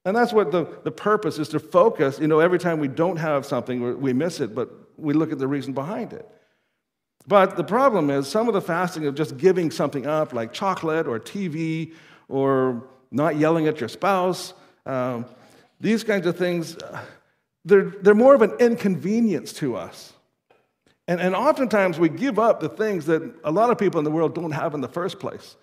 And 0.04 0.18
that's 0.18 0.34
what 0.34 0.52
the, 0.52 0.80
the 0.84 0.92
purpose 0.92 1.38
is 1.38 1.50
to 1.50 1.60
focus. 1.60 2.18
You 2.18 2.28
know, 2.28 2.40
every 2.40 2.58
time 2.58 2.80
we 2.80 2.88
don't 2.88 3.18
have 3.18 3.46
something, 3.46 4.02
we 4.02 4.12
miss 4.12 4.40
it, 4.40 4.56
but 4.56 4.72
we 4.98 5.14
look 5.14 5.32
at 5.32 5.38
the 5.38 5.48
reason 5.48 5.74
behind 5.74 6.14
it. 6.14 6.28
But 7.28 7.56
the 7.56 7.64
problem 7.64 8.10
is 8.10 8.28
some 8.28 8.48
of 8.48 8.54
the 8.54 8.62
fasting 8.62 9.06
of 9.06 9.16
just 9.16 9.38
giving 9.38 9.72
something 9.72 10.06
up, 10.06 10.34
like 10.34 10.54
chocolate 10.54 11.08
or 11.08 11.20
TV 11.20 11.94
or 12.28 12.84
not 13.12 13.36
yelling 13.36 13.68
at 13.68 13.80
your 13.80 13.90
spouse, 13.90 14.54
um, 14.86 15.26
these 15.80 16.04
kinds 16.04 16.26
of 16.26 16.38
things, 16.38 16.78
they're, 17.66 17.90
they're 18.02 18.16
more 18.16 18.34
of 18.34 18.42
an 18.42 18.52
inconvenience 18.60 19.54
to 19.54 19.76
us. 19.76 20.14
And, 21.08 21.20
and 21.20 21.36
oftentimes 21.36 22.00
we 22.00 22.10
give 22.10 22.40
up 22.40 22.60
the 22.60 22.70
things 22.70 23.06
that 23.08 23.22
a 23.44 23.52
lot 23.52 23.70
of 23.70 23.78
people 23.78 24.00
in 24.00 24.06
the 24.06 24.12
world 24.12 24.34
don't 24.34 24.52
have 24.52 24.74
in 24.74 24.82
the 24.82 24.88
first 24.88 25.20
place. 25.20 25.56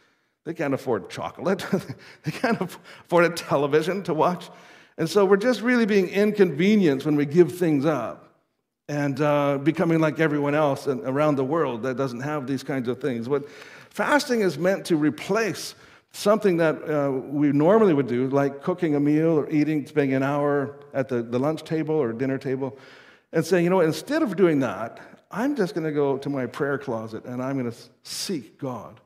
They 0.44 0.54
can't 0.54 0.74
afford 0.74 1.10
chocolate, 1.10 1.64
they 2.24 2.30
can't 2.30 2.60
afford 2.60 3.24
a 3.24 3.30
television 3.30 4.02
to 4.04 4.14
watch. 4.14 4.50
And 4.96 5.08
so 5.08 5.24
we're 5.24 5.36
just 5.36 5.60
really 5.60 5.86
being 5.86 6.08
inconvenienced 6.08 7.06
when 7.06 7.16
we 7.16 7.24
give 7.24 7.56
things 7.56 7.84
up 7.84 8.27
and 8.88 9.20
uh, 9.20 9.58
becoming 9.58 10.00
like 10.00 10.18
everyone 10.18 10.54
else 10.54 10.88
around 10.88 11.36
the 11.36 11.44
world 11.44 11.82
that 11.82 11.96
doesn't 11.96 12.20
have 12.20 12.46
these 12.46 12.62
kinds 12.62 12.88
of 12.88 13.00
things. 13.00 13.28
What 13.28 13.48
Fasting 13.90 14.42
is 14.42 14.58
meant 14.58 14.84
to 14.86 14.96
replace 14.96 15.74
something 16.12 16.56
that 16.58 16.76
uh, 16.88 17.10
we 17.10 17.52
normally 17.52 17.92
would 17.92 18.06
do, 18.06 18.28
like 18.28 18.62
cooking 18.62 18.94
a 18.94 19.00
meal 19.00 19.38
or 19.38 19.50
eating, 19.50 19.86
spending 19.86 20.14
an 20.14 20.22
hour 20.22 20.76
at 20.94 21.08
the, 21.08 21.22
the 21.22 21.38
lunch 21.38 21.64
table 21.64 21.94
or 21.94 22.12
dinner 22.12 22.38
table, 22.38 22.78
and 23.32 23.44
saying, 23.44 23.64
you 23.64 23.70
know, 23.70 23.80
instead 23.80 24.22
of 24.22 24.36
doing 24.36 24.60
that, 24.60 25.00
I'm 25.30 25.56
just 25.56 25.74
going 25.74 25.84
to 25.84 25.92
go 25.92 26.16
to 26.16 26.30
my 26.30 26.46
prayer 26.46 26.78
closet 26.78 27.24
and 27.24 27.42
I'm 27.42 27.58
going 27.58 27.70
to 27.70 27.76
seek 28.02 28.58
God. 28.58 29.00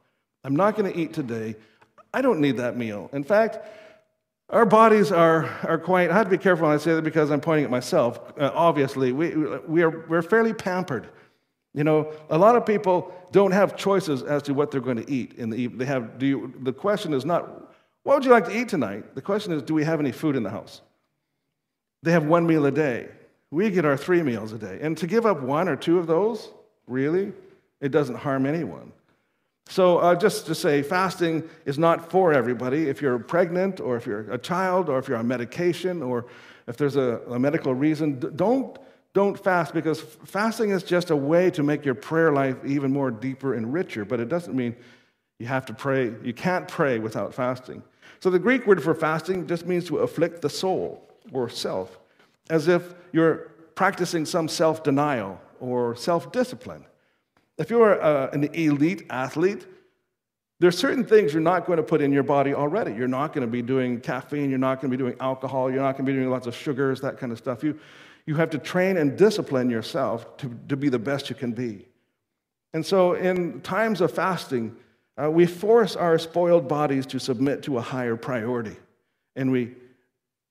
I'm 0.44 0.54
not 0.54 0.76
going 0.76 0.92
to 0.92 0.98
eat 0.98 1.12
today. 1.12 1.56
I 2.14 2.20
don't 2.20 2.40
need 2.40 2.58
that 2.58 2.76
meal. 2.76 3.10
In 3.12 3.24
fact, 3.24 3.66
our 4.52 4.66
bodies 4.66 5.10
are, 5.10 5.44
are 5.64 5.78
quite, 5.78 6.10
I 6.10 6.14
have 6.14 6.26
to 6.26 6.30
be 6.30 6.38
careful 6.38 6.66
when 6.66 6.74
I 6.74 6.78
say 6.78 6.94
that 6.94 7.02
because 7.02 7.30
I'm 7.30 7.40
pointing 7.40 7.64
at 7.64 7.70
myself. 7.70 8.20
Uh, 8.38 8.50
obviously, 8.54 9.10
we, 9.10 9.34
we 9.66 9.82
are, 9.82 10.06
we're 10.06 10.22
fairly 10.22 10.52
pampered. 10.52 11.08
You 11.74 11.84
know, 11.84 12.12
a 12.28 12.36
lot 12.36 12.54
of 12.54 12.66
people 12.66 13.14
don't 13.32 13.52
have 13.52 13.76
choices 13.76 14.22
as 14.22 14.42
to 14.42 14.52
what 14.52 14.70
they're 14.70 14.82
going 14.82 15.02
to 15.02 15.10
eat 15.10 15.34
in 15.34 15.48
the 15.48 15.56
evening. 15.56 15.78
They 15.78 15.86
have, 15.86 16.18
do 16.18 16.26
you, 16.26 16.54
the 16.60 16.72
question 16.72 17.14
is 17.14 17.24
not, 17.24 17.72
what 18.02 18.16
would 18.16 18.24
you 18.26 18.30
like 18.30 18.44
to 18.44 18.56
eat 18.56 18.68
tonight? 18.68 19.14
The 19.14 19.22
question 19.22 19.54
is, 19.54 19.62
do 19.62 19.72
we 19.72 19.84
have 19.84 20.00
any 20.00 20.12
food 20.12 20.36
in 20.36 20.42
the 20.42 20.50
house? 20.50 20.82
They 22.02 22.12
have 22.12 22.26
one 22.26 22.46
meal 22.46 22.66
a 22.66 22.70
day. 22.70 23.08
We 23.50 23.70
get 23.70 23.86
our 23.86 23.96
three 23.96 24.22
meals 24.22 24.52
a 24.52 24.58
day. 24.58 24.80
And 24.82 24.98
to 24.98 25.06
give 25.06 25.24
up 25.24 25.40
one 25.40 25.68
or 25.68 25.76
two 25.76 25.98
of 25.98 26.06
those, 26.06 26.50
really, 26.86 27.32
it 27.80 27.90
doesn't 27.90 28.16
harm 28.16 28.44
anyone. 28.44 28.92
So, 29.68 29.98
uh, 29.98 30.14
just 30.14 30.46
to 30.46 30.54
say, 30.54 30.82
fasting 30.82 31.48
is 31.64 31.78
not 31.78 32.10
for 32.10 32.32
everybody. 32.32 32.88
If 32.88 33.00
you're 33.00 33.18
pregnant, 33.18 33.80
or 33.80 33.96
if 33.96 34.06
you're 34.06 34.30
a 34.30 34.38
child, 34.38 34.88
or 34.88 34.98
if 34.98 35.08
you're 35.08 35.16
on 35.16 35.28
medication, 35.28 36.02
or 36.02 36.26
if 36.66 36.76
there's 36.76 36.96
a, 36.96 37.20
a 37.28 37.38
medical 37.38 37.74
reason, 37.74 38.18
don't, 38.36 38.76
don't 39.14 39.38
fast 39.38 39.72
because 39.72 40.00
fasting 40.00 40.70
is 40.70 40.82
just 40.82 41.10
a 41.10 41.16
way 41.16 41.50
to 41.52 41.62
make 41.62 41.84
your 41.84 41.94
prayer 41.94 42.32
life 42.32 42.56
even 42.66 42.92
more 42.92 43.10
deeper 43.10 43.54
and 43.54 43.72
richer, 43.72 44.04
but 44.04 44.20
it 44.20 44.28
doesn't 44.28 44.54
mean 44.54 44.74
you 45.38 45.46
have 45.46 45.64
to 45.66 45.74
pray. 45.74 46.12
You 46.22 46.34
can't 46.34 46.68
pray 46.68 46.98
without 46.98 47.32
fasting. 47.32 47.82
So, 48.20 48.30
the 48.30 48.38
Greek 48.38 48.66
word 48.66 48.82
for 48.82 48.94
fasting 48.94 49.46
just 49.46 49.66
means 49.66 49.86
to 49.86 49.98
afflict 49.98 50.42
the 50.42 50.50
soul 50.50 51.08
or 51.32 51.48
self, 51.48 51.98
as 52.50 52.68
if 52.68 52.94
you're 53.12 53.52
practicing 53.74 54.26
some 54.26 54.48
self 54.48 54.82
denial 54.82 55.40
or 55.60 55.96
self 55.96 56.30
discipline. 56.32 56.84
If 57.58 57.70
you're 57.70 58.02
uh, 58.02 58.30
an 58.32 58.44
elite 58.54 59.06
athlete, 59.10 59.66
there's 60.60 60.78
certain 60.78 61.04
things 61.04 61.32
you're 61.32 61.42
not 61.42 61.66
going 61.66 61.78
to 61.78 61.82
put 61.82 62.00
in 62.00 62.12
your 62.12 62.22
body 62.22 62.54
already. 62.54 62.92
You're 62.92 63.08
not 63.08 63.32
going 63.32 63.46
to 63.46 63.50
be 63.50 63.62
doing 63.62 64.00
caffeine, 64.00 64.48
you're 64.48 64.58
not 64.58 64.80
going 64.80 64.90
to 64.90 64.96
be 64.96 65.02
doing 65.02 65.16
alcohol, 65.20 65.70
you're 65.70 65.82
not 65.82 65.96
going 65.96 66.06
to 66.06 66.12
be 66.12 66.16
doing 66.16 66.30
lots 66.30 66.46
of 66.46 66.54
sugars, 66.54 67.00
that 67.00 67.18
kind 67.18 67.32
of 67.32 67.38
stuff. 67.38 67.64
You, 67.64 67.78
you 68.26 68.36
have 68.36 68.50
to 68.50 68.58
train 68.58 68.96
and 68.96 69.16
discipline 69.16 69.70
yourself 69.70 70.36
to, 70.38 70.56
to 70.68 70.76
be 70.76 70.88
the 70.88 70.98
best 70.98 71.28
you 71.28 71.34
can 71.34 71.52
be. 71.52 71.86
And 72.72 72.86
so, 72.86 73.14
in 73.14 73.60
times 73.62 74.00
of 74.00 74.12
fasting, 74.12 74.76
uh, 75.20 75.30
we 75.30 75.46
force 75.46 75.96
our 75.96 76.18
spoiled 76.18 76.68
bodies 76.68 77.06
to 77.06 77.18
submit 77.18 77.62
to 77.64 77.78
a 77.78 77.82
higher 77.82 78.16
priority. 78.16 78.76
And 79.36 79.50
we 79.50 79.74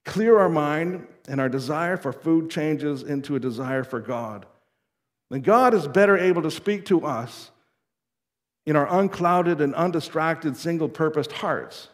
clear 0.05 0.37
our 0.39 0.49
mind, 0.49 1.07
and 1.27 1.39
our 1.39 1.49
desire 1.49 1.97
for 1.97 2.11
food 2.11 2.49
changes 2.49 3.03
into 3.03 3.35
a 3.35 3.39
desire 3.39 3.83
for 3.83 3.99
God. 3.99 4.45
And 5.31 5.43
God 5.43 5.73
is 5.73 5.87
better 5.87 6.17
able 6.17 6.41
to 6.41 6.51
speak 6.51 6.85
to 6.85 7.05
us 7.05 7.51
in 8.65 8.75
our 8.75 8.87
unclouded 8.99 9.61
and 9.61 9.73
undistracted, 9.73 10.57
single 10.57 10.89
purposed 10.89 11.31
hearts. 11.31 11.87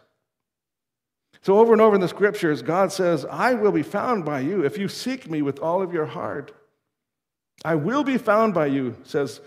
So, 1.43 1.59
over 1.59 1.71
and 1.71 1.81
over 1.81 1.95
in 1.95 2.01
the 2.01 2.07
scriptures, 2.07 2.61
God 2.61 2.91
says, 2.91 3.25
I 3.25 3.53
will 3.53 3.71
be 3.71 3.83
found 3.83 4.25
by 4.25 4.39
you 4.39 4.65
if 4.65 4.77
you 4.77 4.87
seek 4.87 5.29
me 5.29 5.41
with 5.41 5.59
all 5.59 5.81
of 5.81 5.93
your 5.93 6.07
heart. 6.07 6.51
I 7.63 7.75
will 7.75 8.03
be 8.03 8.17
found 8.17 8.53
by 8.53 8.65
you, 8.65 8.97
says 9.03 9.39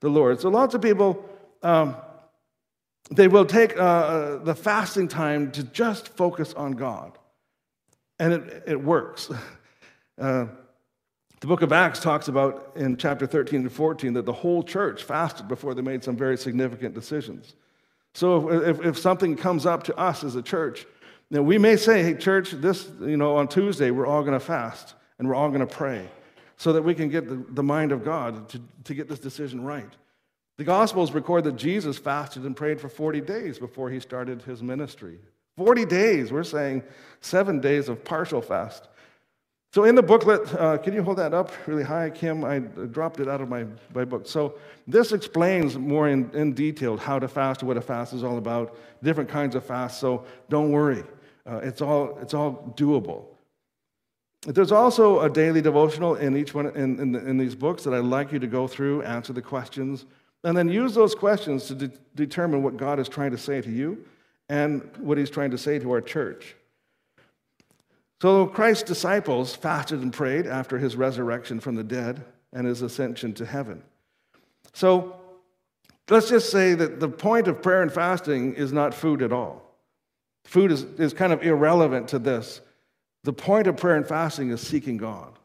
the 0.00 0.08
Lord. 0.08 0.40
So, 0.40 0.50
lots 0.50 0.74
of 0.74 0.82
people, 0.82 1.24
um, 1.62 1.96
they 3.10 3.28
will 3.28 3.46
take 3.46 3.76
uh, 3.76 4.36
the 4.36 4.54
fasting 4.54 5.08
time 5.08 5.50
to 5.52 5.62
just 5.62 6.08
focus 6.08 6.52
on 6.54 6.72
God. 6.72 7.18
And 8.18 8.34
it, 8.34 8.64
it 8.66 8.82
works. 8.82 9.30
Uh, 10.20 10.48
the 11.40 11.46
book 11.46 11.62
of 11.62 11.72
Acts 11.72 12.00
talks 12.00 12.28
about 12.28 12.72
in 12.74 12.96
chapter 12.96 13.26
13 13.26 13.60
and 13.60 13.72
14 13.72 14.12
that 14.14 14.26
the 14.26 14.32
whole 14.32 14.62
church 14.62 15.04
fasted 15.04 15.46
before 15.46 15.74
they 15.74 15.82
made 15.82 16.02
some 16.02 16.16
very 16.16 16.36
significant 16.36 16.94
decisions. 16.94 17.54
So 18.14 18.50
if, 18.50 18.84
if, 18.84 18.98
something 18.98 19.36
comes 19.36 19.64
up 19.64 19.84
to 19.84 19.96
us 19.96 20.24
as 20.24 20.34
a 20.34 20.42
church, 20.42 20.86
now 21.30 21.42
we 21.42 21.58
may 21.58 21.76
say, 21.76 22.02
hey, 22.02 22.14
church, 22.14 22.50
this, 22.52 22.88
you 23.00 23.16
know, 23.16 23.36
on 23.36 23.46
Tuesday, 23.46 23.90
we're 23.90 24.06
all 24.06 24.22
going 24.22 24.32
to 24.38 24.44
fast 24.44 24.94
and 25.18 25.28
we're 25.28 25.34
all 25.34 25.48
going 25.48 25.60
to 25.60 25.66
pray 25.66 26.08
so 26.56 26.72
that 26.72 26.82
we 26.82 26.94
can 26.94 27.08
get 27.08 27.28
the, 27.28 27.36
the 27.54 27.62
mind 27.62 27.92
of 27.92 28.04
God 28.04 28.48
to, 28.48 28.60
to 28.84 28.94
get 28.94 29.08
this 29.08 29.20
decision 29.20 29.62
right. 29.62 29.90
The 30.56 30.64
Gospels 30.64 31.12
record 31.12 31.44
that 31.44 31.54
Jesus 31.54 31.98
fasted 31.98 32.42
and 32.42 32.56
prayed 32.56 32.80
for 32.80 32.88
40 32.88 33.20
days 33.20 33.60
before 33.60 33.90
he 33.90 34.00
started 34.00 34.42
his 34.42 34.60
ministry. 34.60 35.20
40 35.56 35.84
days. 35.84 36.32
We're 36.32 36.42
saying 36.42 36.82
seven 37.20 37.60
days 37.60 37.88
of 37.88 38.04
partial 38.04 38.42
fast. 38.42 38.88
So 39.70 39.84
in 39.84 39.94
the 39.94 40.02
booklet, 40.02 40.54
uh, 40.54 40.78
can 40.78 40.94
you 40.94 41.02
hold 41.02 41.18
that 41.18 41.34
up 41.34 41.52
really 41.66 41.82
high, 41.82 42.08
Kim? 42.08 42.42
I 42.42 42.60
dropped 42.60 43.20
it 43.20 43.28
out 43.28 43.42
of 43.42 43.50
my, 43.50 43.66
my 43.94 44.04
book. 44.04 44.26
So 44.26 44.54
this 44.86 45.12
explains 45.12 45.76
more 45.76 46.08
in, 46.08 46.30
in 46.32 46.54
detail 46.54 46.96
how 46.96 47.18
to 47.18 47.28
fast, 47.28 47.62
what 47.62 47.76
a 47.76 47.82
fast 47.82 48.14
is 48.14 48.24
all 48.24 48.38
about, 48.38 48.78
different 49.02 49.28
kinds 49.28 49.54
of 49.54 49.64
fasts. 49.64 50.00
So 50.00 50.24
don't 50.48 50.72
worry, 50.72 51.04
uh, 51.44 51.60
it's, 51.62 51.82
all, 51.82 52.18
it's 52.22 52.32
all 52.32 52.74
doable. 52.76 53.26
There's 54.46 54.72
also 54.72 55.20
a 55.20 55.28
daily 55.28 55.60
devotional 55.60 56.14
in 56.14 56.36
each 56.36 56.54
one 56.54 56.68
in, 56.68 56.98
in, 56.98 57.14
in 57.14 57.36
these 57.36 57.54
books 57.54 57.84
that 57.84 57.92
I'd 57.92 58.04
like 58.04 58.32
you 58.32 58.38
to 58.38 58.46
go 58.46 58.66
through, 58.66 59.02
answer 59.02 59.34
the 59.34 59.42
questions, 59.42 60.06
and 60.44 60.56
then 60.56 60.68
use 60.68 60.94
those 60.94 61.14
questions 61.14 61.66
to 61.66 61.74
de- 61.74 61.92
determine 62.14 62.62
what 62.62 62.76
God 62.76 62.98
is 63.00 63.08
trying 63.08 63.32
to 63.32 63.38
say 63.38 63.60
to 63.60 63.70
you 63.70 64.06
and 64.48 64.88
what 64.98 65.18
he's 65.18 65.28
trying 65.28 65.50
to 65.50 65.58
say 65.58 65.78
to 65.78 65.90
our 65.90 66.00
church. 66.00 66.54
So 68.20 68.46
Christ's 68.46 68.82
disciples 68.84 69.54
fasted 69.54 70.00
and 70.00 70.12
prayed 70.12 70.46
after 70.46 70.78
his 70.78 70.96
resurrection 70.96 71.60
from 71.60 71.76
the 71.76 71.84
dead 71.84 72.24
and 72.52 72.66
his 72.66 72.82
ascension 72.82 73.32
to 73.34 73.46
heaven. 73.46 73.82
So 74.72 75.20
let's 76.08 76.28
just 76.28 76.50
say 76.50 76.74
that 76.74 76.98
the 76.98 77.08
point 77.08 77.46
of 77.46 77.62
prayer 77.62 77.82
and 77.82 77.92
fasting 77.92 78.54
is 78.54 78.72
not 78.72 78.94
food 78.94 79.22
at 79.22 79.32
all. 79.32 79.62
Food 80.44 80.72
is, 80.72 80.82
is 80.82 81.12
kind 81.12 81.32
of 81.32 81.42
irrelevant 81.42 82.08
to 82.08 82.18
this. 82.18 82.60
The 83.24 83.32
point 83.32 83.66
of 83.66 83.76
prayer 83.76 83.96
and 83.96 84.06
fasting 84.06 84.50
is 84.50 84.60
seeking 84.60 84.96
God, 84.96 85.38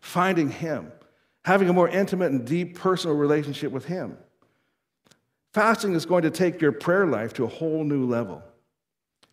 finding 0.00 0.48
Him, 0.48 0.90
having 1.44 1.68
a 1.68 1.72
more 1.72 1.88
intimate 1.88 2.32
and 2.32 2.46
deep 2.46 2.78
personal 2.78 3.16
relationship 3.16 3.70
with 3.70 3.84
Him. 3.84 4.16
Fasting 5.52 5.94
is 5.94 6.06
going 6.06 6.22
to 6.22 6.30
take 6.30 6.60
your 6.60 6.72
prayer 6.72 7.06
life 7.06 7.34
to 7.34 7.44
a 7.44 7.48
whole 7.48 7.84
new 7.84 8.06
level. 8.06 8.42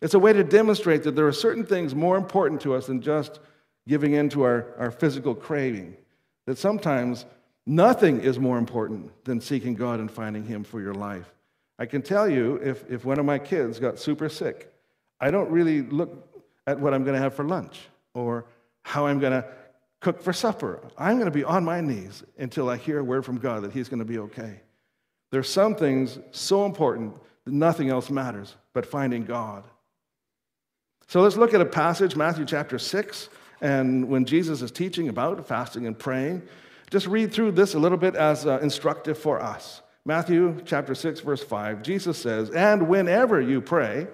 It's 0.00 0.14
a 0.14 0.18
way 0.18 0.32
to 0.32 0.44
demonstrate 0.44 1.02
that 1.02 1.16
there 1.16 1.26
are 1.26 1.32
certain 1.32 1.66
things 1.66 1.94
more 1.94 2.16
important 2.16 2.60
to 2.62 2.74
us 2.74 2.86
than 2.86 3.00
just 3.00 3.40
giving 3.86 4.12
in 4.12 4.28
to 4.30 4.42
our, 4.42 4.74
our 4.78 4.90
physical 4.90 5.34
craving. 5.34 5.96
That 6.46 6.58
sometimes 6.58 7.26
nothing 7.66 8.20
is 8.20 8.38
more 8.38 8.58
important 8.58 9.12
than 9.24 9.40
seeking 9.40 9.74
God 9.74 9.98
and 9.98 10.10
finding 10.10 10.44
Him 10.44 10.62
for 10.62 10.80
your 10.80 10.94
life. 10.94 11.34
I 11.78 11.86
can 11.86 12.02
tell 12.02 12.28
you 12.28 12.56
if, 12.56 12.88
if 12.90 13.04
one 13.04 13.18
of 13.18 13.24
my 13.24 13.38
kids 13.38 13.78
got 13.78 13.98
super 13.98 14.28
sick, 14.28 14.72
I 15.20 15.30
don't 15.30 15.50
really 15.50 15.82
look 15.82 16.28
at 16.66 16.78
what 16.78 16.94
I'm 16.94 17.02
going 17.02 17.14
to 17.14 17.20
have 17.20 17.34
for 17.34 17.44
lunch 17.44 17.80
or 18.14 18.44
how 18.82 19.06
I'm 19.06 19.18
going 19.18 19.32
to 19.32 19.44
cook 20.00 20.22
for 20.22 20.32
supper. 20.32 20.80
I'm 20.96 21.16
going 21.16 21.26
to 21.26 21.32
be 21.32 21.44
on 21.44 21.64
my 21.64 21.80
knees 21.80 22.22
until 22.38 22.68
I 22.68 22.76
hear 22.76 22.98
a 22.98 23.04
word 23.04 23.24
from 23.24 23.38
God 23.38 23.62
that 23.62 23.72
He's 23.72 23.88
going 23.88 23.98
to 23.98 24.04
be 24.04 24.18
okay. 24.18 24.60
There's 25.30 25.48
some 25.48 25.74
things 25.74 26.18
so 26.30 26.64
important 26.66 27.14
that 27.44 27.52
nothing 27.52 27.90
else 27.90 28.10
matters 28.10 28.54
but 28.72 28.86
finding 28.86 29.24
God. 29.24 29.64
So 31.08 31.22
let's 31.22 31.38
look 31.38 31.54
at 31.54 31.62
a 31.62 31.66
passage, 31.66 32.16
Matthew 32.16 32.44
chapter 32.44 32.78
6, 32.78 33.30
and 33.62 34.08
when 34.10 34.26
Jesus 34.26 34.60
is 34.60 34.70
teaching 34.70 35.08
about 35.08 35.48
fasting 35.48 35.86
and 35.86 35.98
praying, 35.98 36.42
just 36.90 37.06
read 37.06 37.32
through 37.32 37.52
this 37.52 37.72
a 37.72 37.78
little 37.78 37.96
bit 37.96 38.14
as 38.14 38.46
uh, 38.46 38.58
instructive 38.60 39.16
for 39.16 39.40
us. 39.40 39.80
Matthew 40.04 40.60
chapter 40.66 40.94
6, 40.94 41.20
verse 41.20 41.42
5, 41.42 41.82
Jesus 41.82 42.18
says, 42.18 42.50
And 42.50 42.88
whenever 42.88 43.40
you 43.40 43.62
pray, 43.62 44.06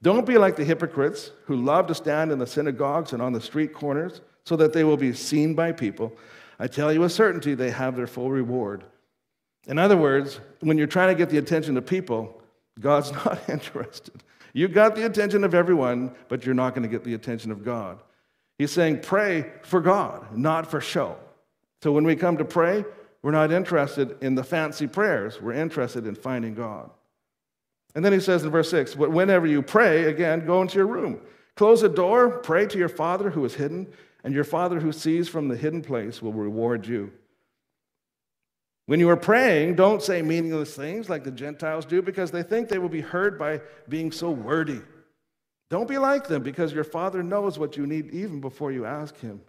don't 0.00 0.24
be 0.24 0.38
like 0.38 0.56
the 0.56 0.64
hypocrites 0.64 1.30
who 1.44 1.56
love 1.56 1.86
to 1.88 1.94
stand 1.94 2.32
in 2.32 2.38
the 2.38 2.46
synagogues 2.46 3.12
and 3.12 3.20
on 3.20 3.34
the 3.34 3.40
street 3.40 3.74
corners 3.74 4.22
so 4.46 4.56
that 4.56 4.72
they 4.72 4.84
will 4.84 4.96
be 4.96 5.12
seen 5.12 5.54
by 5.54 5.72
people. 5.72 6.16
I 6.58 6.68
tell 6.68 6.90
you 6.90 7.00
with 7.00 7.12
certainty, 7.12 7.54
they 7.54 7.70
have 7.70 7.96
their 7.96 8.06
full 8.06 8.30
reward. 8.30 8.82
In 9.66 9.78
other 9.78 9.96
words, 9.98 10.40
when 10.60 10.78
you're 10.78 10.86
trying 10.86 11.14
to 11.14 11.18
get 11.18 11.28
the 11.28 11.36
attention 11.36 11.76
of 11.76 11.84
people, 11.84 12.40
God's 12.80 13.12
not 13.24 13.46
interested. 13.46 14.22
You 14.52 14.68
got 14.68 14.96
the 14.96 15.06
attention 15.06 15.44
of 15.44 15.54
everyone, 15.54 16.14
but 16.28 16.44
you're 16.44 16.54
not 16.54 16.74
going 16.74 16.82
to 16.82 16.88
get 16.88 17.04
the 17.04 17.14
attention 17.14 17.50
of 17.50 17.64
God. 17.64 18.00
He's 18.58 18.72
saying, 18.72 19.00
pray 19.00 19.52
for 19.62 19.80
God, 19.80 20.36
not 20.36 20.70
for 20.70 20.80
show. 20.80 21.16
So 21.82 21.92
when 21.92 22.04
we 22.04 22.16
come 22.16 22.36
to 22.38 22.44
pray, 22.44 22.84
we're 23.22 23.30
not 23.30 23.52
interested 23.52 24.16
in 24.20 24.34
the 24.34 24.44
fancy 24.44 24.86
prayers, 24.86 25.40
we're 25.40 25.52
interested 25.52 26.06
in 26.06 26.14
finding 26.14 26.54
God. 26.54 26.90
And 27.94 28.04
then 28.04 28.12
he 28.12 28.20
says 28.20 28.44
in 28.44 28.50
verse 28.50 28.70
6 28.70 28.94
"But 28.94 29.10
whenever 29.10 29.46
you 29.46 29.62
pray, 29.62 30.04
again, 30.04 30.46
go 30.46 30.62
into 30.62 30.76
your 30.76 30.86
room. 30.86 31.20
Close 31.56 31.80
the 31.80 31.88
door, 31.88 32.38
pray 32.38 32.66
to 32.66 32.78
your 32.78 32.88
Father 32.88 33.30
who 33.30 33.44
is 33.44 33.54
hidden, 33.54 33.88
and 34.22 34.34
your 34.34 34.44
Father 34.44 34.80
who 34.80 34.92
sees 34.92 35.28
from 35.28 35.48
the 35.48 35.56
hidden 35.56 35.82
place 35.82 36.22
will 36.22 36.32
reward 36.32 36.86
you. 36.86 37.12
When 38.88 39.00
you 39.00 39.10
are 39.10 39.18
praying, 39.18 39.74
don't 39.74 40.02
say 40.02 40.22
meaningless 40.22 40.74
things 40.74 41.10
like 41.10 41.22
the 41.22 41.30
Gentiles 41.30 41.84
do 41.84 42.00
because 42.00 42.30
they 42.30 42.42
think 42.42 42.70
they 42.70 42.78
will 42.78 42.88
be 42.88 43.02
heard 43.02 43.38
by 43.38 43.60
being 43.86 44.10
so 44.10 44.30
wordy. 44.30 44.80
Don't 45.68 45.86
be 45.86 45.98
like 45.98 46.26
them 46.26 46.42
because 46.42 46.72
your 46.72 46.84
Father 46.84 47.22
knows 47.22 47.58
what 47.58 47.76
you 47.76 47.86
need 47.86 48.10
even 48.12 48.40
before 48.40 48.72
you 48.72 48.86
ask 48.86 49.14
Him. 49.20 49.42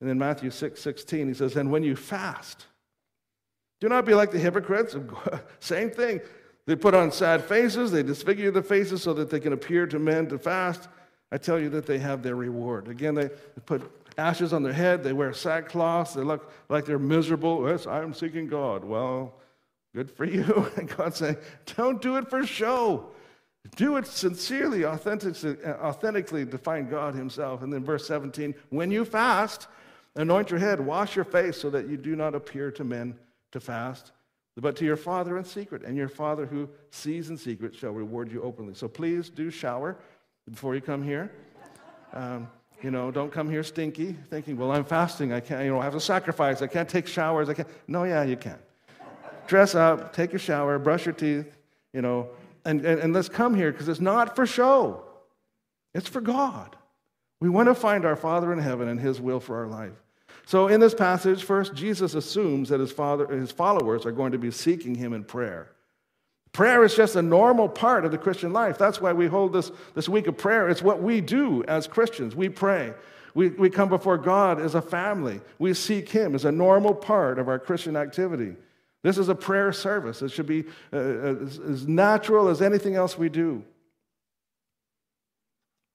And 0.00 0.10
in 0.10 0.18
Matthew 0.18 0.50
6 0.50 0.82
16, 0.82 1.28
he 1.28 1.34
says, 1.34 1.54
And 1.54 1.70
when 1.70 1.84
you 1.84 1.94
fast, 1.94 2.66
do 3.80 3.88
not 3.88 4.04
be 4.04 4.12
like 4.12 4.32
the 4.32 4.40
hypocrites. 4.40 4.96
Same 5.60 5.92
thing. 5.92 6.20
They 6.66 6.74
put 6.74 6.94
on 6.94 7.12
sad 7.12 7.44
faces, 7.44 7.92
they 7.92 8.02
disfigure 8.02 8.50
the 8.50 8.60
faces 8.60 9.04
so 9.04 9.14
that 9.14 9.30
they 9.30 9.38
can 9.38 9.52
appear 9.52 9.86
to 9.86 10.00
men 10.00 10.26
to 10.30 10.38
fast. 10.38 10.88
I 11.30 11.38
tell 11.38 11.60
you 11.60 11.68
that 11.70 11.86
they 11.86 12.00
have 12.00 12.24
their 12.24 12.34
reward. 12.34 12.88
Again, 12.88 13.14
they 13.14 13.28
put 13.66 14.01
ashes 14.18 14.52
on 14.52 14.62
their 14.62 14.72
head, 14.72 15.02
they 15.02 15.12
wear 15.12 15.32
sackcloth, 15.32 16.14
they 16.14 16.22
look 16.22 16.52
like 16.68 16.84
they're 16.84 16.98
miserable. 16.98 17.68
Yes, 17.68 17.86
I'm 17.86 18.14
seeking 18.14 18.46
God. 18.46 18.84
Well, 18.84 19.34
good 19.94 20.10
for 20.10 20.24
you. 20.24 20.70
And 20.76 20.88
God's 20.96 21.16
saying, 21.16 21.36
don't 21.76 22.00
do 22.00 22.16
it 22.16 22.28
for 22.28 22.46
show. 22.46 23.10
Do 23.76 23.96
it 23.96 24.06
sincerely, 24.06 24.84
authentically, 24.84 25.56
authentically 25.64 26.44
to 26.46 26.58
find 26.58 26.90
God 26.90 27.14
Himself. 27.14 27.62
And 27.62 27.72
then 27.72 27.84
verse 27.84 28.06
17, 28.06 28.54
when 28.70 28.90
you 28.90 29.04
fast, 29.04 29.68
anoint 30.16 30.50
your 30.50 30.58
head, 30.58 30.80
wash 30.80 31.14
your 31.14 31.24
face, 31.24 31.60
so 31.60 31.70
that 31.70 31.88
you 31.88 31.96
do 31.96 32.16
not 32.16 32.34
appear 32.34 32.70
to 32.72 32.84
men 32.84 33.16
to 33.52 33.60
fast, 33.60 34.12
but 34.56 34.76
to 34.76 34.84
your 34.84 34.96
Father 34.96 35.38
in 35.38 35.44
secret. 35.44 35.84
And 35.84 35.96
your 35.96 36.08
Father 36.08 36.44
who 36.44 36.68
sees 36.90 37.30
in 37.30 37.38
secret 37.38 37.74
shall 37.74 37.92
reward 37.92 38.32
you 38.32 38.42
openly. 38.42 38.74
So 38.74 38.88
please 38.88 39.30
do 39.30 39.48
shower 39.50 39.96
before 40.50 40.74
you 40.74 40.80
come 40.80 41.02
here. 41.02 41.30
Um, 42.12 42.48
you 42.82 42.90
know, 42.90 43.10
don't 43.10 43.32
come 43.32 43.48
here 43.48 43.62
stinky, 43.62 44.16
thinking, 44.30 44.56
well, 44.56 44.72
I'm 44.72 44.84
fasting. 44.84 45.32
I 45.32 45.40
can't, 45.40 45.64
you 45.64 45.70
know, 45.70 45.80
I 45.80 45.84
have 45.84 45.92
to 45.92 46.00
sacrifice. 46.00 46.62
I 46.62 46.66
can't 46.66 46.88
take 46.88 47.06
showers. 47.06 47.48
I 47.48 47.54
can't. 47.54 47.68
No, 47.86 48.04
yeah, 48.04 48.22
you 48.22 48.36
can. 48.36 48.58
Dress 49.46 49.74
up, 49.74 50.12
take 50.12 50.34
a 50.34 50.38
shower, 50.38 50.78
brush 50.78 51.06
your 51.06 51.14
teeth, 51.14 51.56
you 51.92 52.02
know, 52.02 52.28
and, 52.64 52.84
and, 52.84 53.00
and 53.00 53.12
let's 53.12 53.28
come 53.28 53.54
here 53.54 53.72
because 53.72 53.88
it's 53.88 54.00
not 54.00 54.36
for 54.36 54.46
show, 54.46 55.04
it's 55.94 56.08
for 56.08 56.20
God. 56.20 56.76
We 57.40 57.48
want 57.48 57.68
to 57.68 57.74
find 57.74 58.04
our 58.04 58.16
Father 58.16 58.52
in 58.52 58.60
heaven 58.60 58.88
and 58.88 59.00
His 59.00 59.20
will 59.20 59.40
for 59.40 59.56
our 59.56 59.66
life. 59.66 60.00
So, 60.46 60.68
in 60.68 60.80
this 60.80 60.94
passage, 60.94 61.44
first, 61.44 61.74
Jesus 61.74 62.14
assumes 62.14 62.68
that 62.68 62.80
his, 62.80 62.92
father, 62.92 63.26
his 63.26 63.52
followers 63.52 64.06
are 64.06 64.12
going 64.12 64.32
to 64.32 64.38
be 64.38 64.50
seeking 64.50 64.94
Him 64.94 65.12
in 65.12 65.24
prayer. 65.24 65.70
Prayer 66.52 66.84
is 66.84 66.94
just 66.94 67.16
a 67.16 67.22
normal 67.22 67.68
part 67.68 68.04
of 68.04 68.10
the 68.10 68.18
Christian 68.18 68.52
life. 68.52 68.76
That's 68.76 69.00
why 69.00 69.14
we 69.14 69.26
hold 69.26 69.54
this, 69.54 69.72
this 69.94 70.08
week 70.08 70.26
of 70.26 70.36
prayer. 70.36 70.68
It's 70.68 70.82
what 70.82 71.02
we 71.02 71.22
do 71.22 71.64
as 71.64 71.86
Christians. 71.86 72.36
We 72.36 72.50
pray. 72.50 72.92
We, 73.34 73.48
we 73.48 73.70
come 73.70 73.88
before 73.88 74.18
God 74.18 74.60
as 74.60 74.74
a 74.74 74.82
family. 74.82 75.40
We 75.58 75.72
seek 75.72 76.10
Him 76.10 76.34
as 76.34 76.44
a 76.44 76.52
normal 76.52 76.94
part 76.94 77.38
of 77.38 77.48
our 77.48 77.58
Christian 77.58 77.96
activity. 77.96 78.54
This 79.02 79.16
is 79.16 79.30
a 79.30 79.34
prayer 79.34 79.72
service. 79.72 80.20
It 80.20 80.30
should 80.30 80.46
be 80.46 80.64
uh, 80.92 80.96
as, 80.96 81.58
as, 81.58 81.88
natural 81.88 82.48
as 82.48 82.60
anything 82.60 82.94
else 82.94 83.16
we 83.16 83.30
do. 83.30 83.64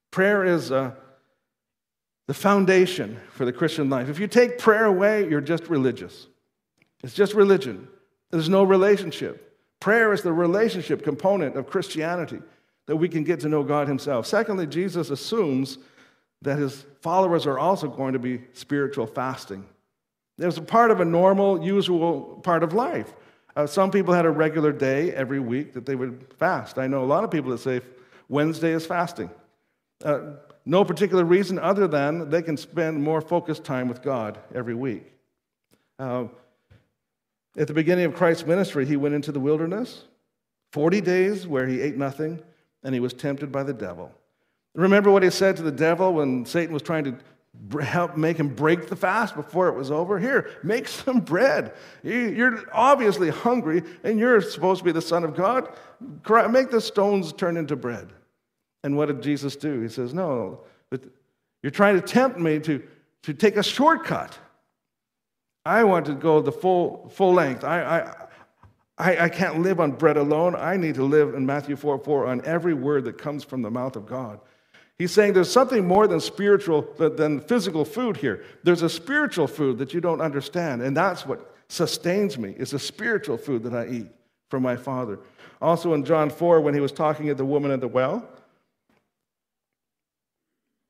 Prayer 0.09 0.43
is 0.43 0.71
uh, 0.71 0.91
the 2.25 2.33
foundation 2.33 3.19
for 3.31 3.45
the 3.45 3.53
Christian 3.53 3.89
life. 3.89 4.09
If 4.09 4.19
you 4.19 4.27
take 4.27 4.57
prayer 4.57 4.85
away, 4.85 5.29
you're 5.29 5.39
just 5.39 5.67
religious. 5.67 6.27
It's 7.03 7.13
just 7.13 7.35
religion, 7.35 7.87
there's 8.31 8.49
no 8.49 8.63
relationship. 8.63 9.46
Prayer 9.79 10.13
is 10.13 10.21
the 10.21 10.33
relationship 10.33 11.03
component 11.03 11.55
of 11.55 11.69
Christianity 11.69 12.39
that 12.87 12.95
we 12.95 13.09
can 13.09 13.23
get 13.23 13.39
to 13.41 13.49
know 13.49 13.63
God 13.63 13.87
Himself. 13.87 14.25
Secondly, 14.25 14.65
Jesus 14.65 15.09
assumes 15.09 15.77
that 16.41 16.57
His 16.57 16.85
followers 17.01 17.45
are 17.45 17.59
also 17.59 17.87
going 17.87 18.13
to 18.13 18.19
be 18.19 18.41
spiritual 18.53 19.05
fasting. 19.05 19.65
It 20.39 20.45
was 20.45 20.57
a 20.57 20.61
part 20.61 20.91
of 20.91 20.99
a 20.99 21.05
normal, 21.05 21.63
usual 21.63 22.39
part 22.43 22.63
of 22.63 22.73
life. 22.73 23.13
Uh, 23.55 23.65
some 23.65 23.89
people 23.89 24.13
had 24.13 24.25
a 24.25 24.29
regular 24.29 24.71
day 24.71 25.11
every 25.13 25.39
week 25.39 25.73
that 25.73 25.85
they 25.85 25.95
would 25.95 26.25
fast. 26.37 26.77
I 26.77 26.85
know 26.85 27.03
a 27.03 27.05
lot 27.05 27.23
of 27.23 27.31
people 27.31 27.49
that 27.51 27.57
say 27.57 27.81
Wednesday 28.29 28.71
is 28.71 28.85
fasting. 28.85 29.31
Uh, 30.03 30.19
no 30.63 30.85
particular 30.85 31.23
reason 31.23 31.57
other 31.57 31.87
than 31.87 32.29
they 32.29 32.41
can 32.41 32.55
spend 32.55 33.01
more 33.01 33.19
focused 33.19 33.63
time 33.63 33.87
with 33.87 34.03
God 34.03 34.37
every 34.53 34.75
week. 34.75 35.11
Uh, 35.97 36.25
at 37.57 37.67
the 37.67 37.73
beginning 37.73 38.05
of 38.05 38.13
Christ's 38.13 38.45
ministry, 38.45 38.85
he 38.85 38.95
went 38.95 39.15
into 39.15 39.31
the 39.31 39.39
wilderness, 39.39 40.03
40 40.71 41.01
days 41.01 41.47
where 41.47 41.67
he 41.67 41.81
ate 41.81 41.97
nothing, 41.97 42.39
and 42.83 42.93
he 42.93 42.99
was 42.99 43.13
tempted 43.13 43.51
by 43.51 43.63
the 43.63 43.73
devil. 43.73 44.11
Remember 44.75 45.09
what 45.09 45.23
he 45.23 45.29
said 45.31 45.57
to 45.57 45.63
the 45.63 45.71
devil 45.71 46.13
when 46.13 46.45
Satan 46.45 46.71
was 46.71 46.83
trying 46.83 47.03
to 47.05 47.79
help 47.81 48.15
make 48.15 48.37
him 48.37 48.53
break 48.53 48.87
the 48.87 48.95
fast 48.95 49.35
before 49.35 49.69
it 49.69 49.75
was 49.75 49.89
over? 49.89 50.19
Here, 50.19 50.51
make 50.61 50.87
some 50.87 51.19
bread. 51.19 51.73
You're 52.03 52.63
obviously 52.71 53.29
hungry, 53.29 53.81
and 54.03 54.19
you're 54.19 54.39
supposed 54.41 54.79
to 54.79 54.85
be 54.85 54.91
the 54.91 55.01
Son 55.01 55.23
of 55.23 55.35
God. 55.35 55.67
Make 56.51 56.69
the 56.69 56.81
stones 56.81 57.33
turn 57.33 57.57
into 57.57 57.75
bread. 57.75 58.09
And 58.83 58.95
what 58.95 59.07
did 59.07 59.23
Jesus 59.23 59.55
do? 59.55 59.81
He 59.81 59.89
says, 59.89 60.13
No, 60.13 60.61
but 60.91 61.01
you're 61.63 61.71
trying 61.71 61.99
to 61.99 62.01
tempt 62.01 62.37
me 62.37 62.59
to, 62.59 62.83
to 63.23 63.33
take 63.33 63.57
a 63.57 63.63
shortcut. 63.63 64.37
I 65.67 65.83
want 65.83 66.05
to 66.05 66.13
go 66.13 66.41
the 66.41 66.51
full, 66.51 67.09
full 67.13 67.33
length. 67.33 67.65
I, 67.65 67.81
I, 67.81 68.15
I, 68.97 69.25
I 69.25 69.29
can't 69.29 69.59
live 69.59 69.81
on 69.81 69.91
bread 69.91 70.15
alone. 70.15 70.55
I 70.55 70.77
need 70.77 70.95
to 70.95 71.03
live 71.03 71.35
in 71.35 71.45
Matthew 71.45 71.75
4 71.75 71.99
4 71.99 72.27
on 72.27 72.45
every 72.45 72.73
word 72.73 73.03
that 73.03 73.17
comes 73.17 73.43
from 73.43 73.61
the 73.61 73.69
mouth 73.69 73.97
of 73.97 74.05
God. 74.05 74.39
He's 74.97 75.11
saying 75.11 75.33
there's 75.33 75.51
something 75.51 75.85
more 75.85 76.07
than 76.07 76.21
spiritual, 76.21 76.87
than 76.97 77.41
physical 77.41 77.83
food 77.83 78.15
here. 78.15 78.45
There's 78.63 78.81
a 78.81 78.89
spiritual 78.89 79.45
food 79.45 79.77
that 79.79 79.93
you 79.93 79.99
don't 79.99 80.21
understand, 80.21 80.81
and 80.81 80.95
that's 80.95 81.25
what 81.25 81.53
sustains 81.67 82.37
me. 82.37 82.55
It's 82.57 82.71
a 82.71 82.79
spiritual 82.79 83.37
food 83.37 83.63
that 83.63 83.75
I 83.75 83.87
eat 83.87 84.07
from 84.49 84.63
my 84.63 84.77
Father. 84.77 85.19
Also 85.61 85.93
in 85.93 86.05
John 86.05 86.29
4, 86.29 86.61
when 86.61 86.73
he 86.73 86.79
was 86.79 86.93
talking 86.93 87.27
to 87.27 87.35
the 87.35 87.45
woman 87.45 87.71
at 87.71 87.81
the 87.81 87.89
well, 87.89 88.25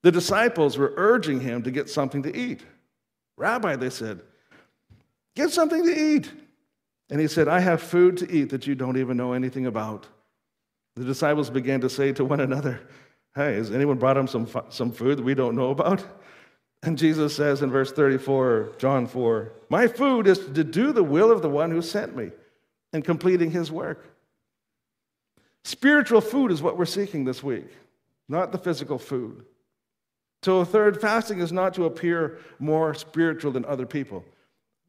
the 0.03 0.11
disciples 0.11 0.77
were 0.77 0.93
urging 0.97 1.39
him 1.39 1.63
to 1.63 1.71
get 1.71 1.89
something 1.89 2.21
to 2.21 2.37
eat. 2.37 2.61
Rabbi, 3.37 3.75
they 3.75 3.89
said, 3.89 4.21
Get 5.37 5.51
something 5.51 5.85
to 5.85 5.95
eat. 5.95 6.31
And 7.11 7.21
he 7.21 7.27
said, 7.27 7.47
I 7.47 7.59
have 7.59 7.79
food 7.79 8.17
to 8.17 8.31
eat 8.31 8.49
that 8.49 8.65
you 8.65 8.73
don't 8.73 8.97
even 8.97 9.17
know 9.17 9.33
anything 9.33 9.67
about. 9.67 10.07
The 10.95 11.03
disciples 11.03 11.51
began 11.51 11.79
to 11.81 11.91
say 11.91 12.11
to 12.13 12.25
one 12.25 12.39
another, 12.39 12.81
Hey, 13.35 13.53
has 13.53 13.69
anyone 13.69 13.99
brought 13.99 14.17
him 14.17 14.25
some, 14.25 14.49
some 14.69 14.91
food 14.91 15.19
that 15.19 15.23
we 15.23 15.35
don't 15.35 15.55
know 15.55 15.69
about? 15.69 16.03
And 16.81 16.97
Jesus 16.97 17.35
says 17.35 17.61
in 17.61 17.69
verse 17.69 17.91
34, 17.91 18.77
John 18.79 19.05
4, 19.05 19.51
My 19.69 19.87
food 19.87 20.25
is 20.25 20.39
to 20.39 20.63
do 20.63 20.91
the 20.91 21.03
will 21.03 21.31
of 21.31 21.43
the 21.43 21.49
one 21.49 21.69
who 21.69 21.83
sent 21.83 22.15
me 22.15 22.31
and 22.91 23.05
completing 23.05 23.51
his 23.51 23.71
work. 23.71 24.07
Spiritual 25.63 26.21
food 26.21 26.51
is 26.51 26.63
what 26.63 26.79
we're 26.79 26.85
seeking 26.85 27.25
this 27.25 27.43
week, 27.43 27.67
not 28.27 28.51
the 28.51 28.57
physical 28.57 28.97
food. 28.97 29.45
So, 30.41 30.65
third, 30.65 30.99
fasting 30.99 31.41
is 31.41 31.51
not 31.51 31.75
to 31.75 31.85
appear 31.85 32.39
more 32.57 32.95
spiritual 32.95 33.51
than 33.51 33.65
other 33.65 33.85
people. 33.85 34.25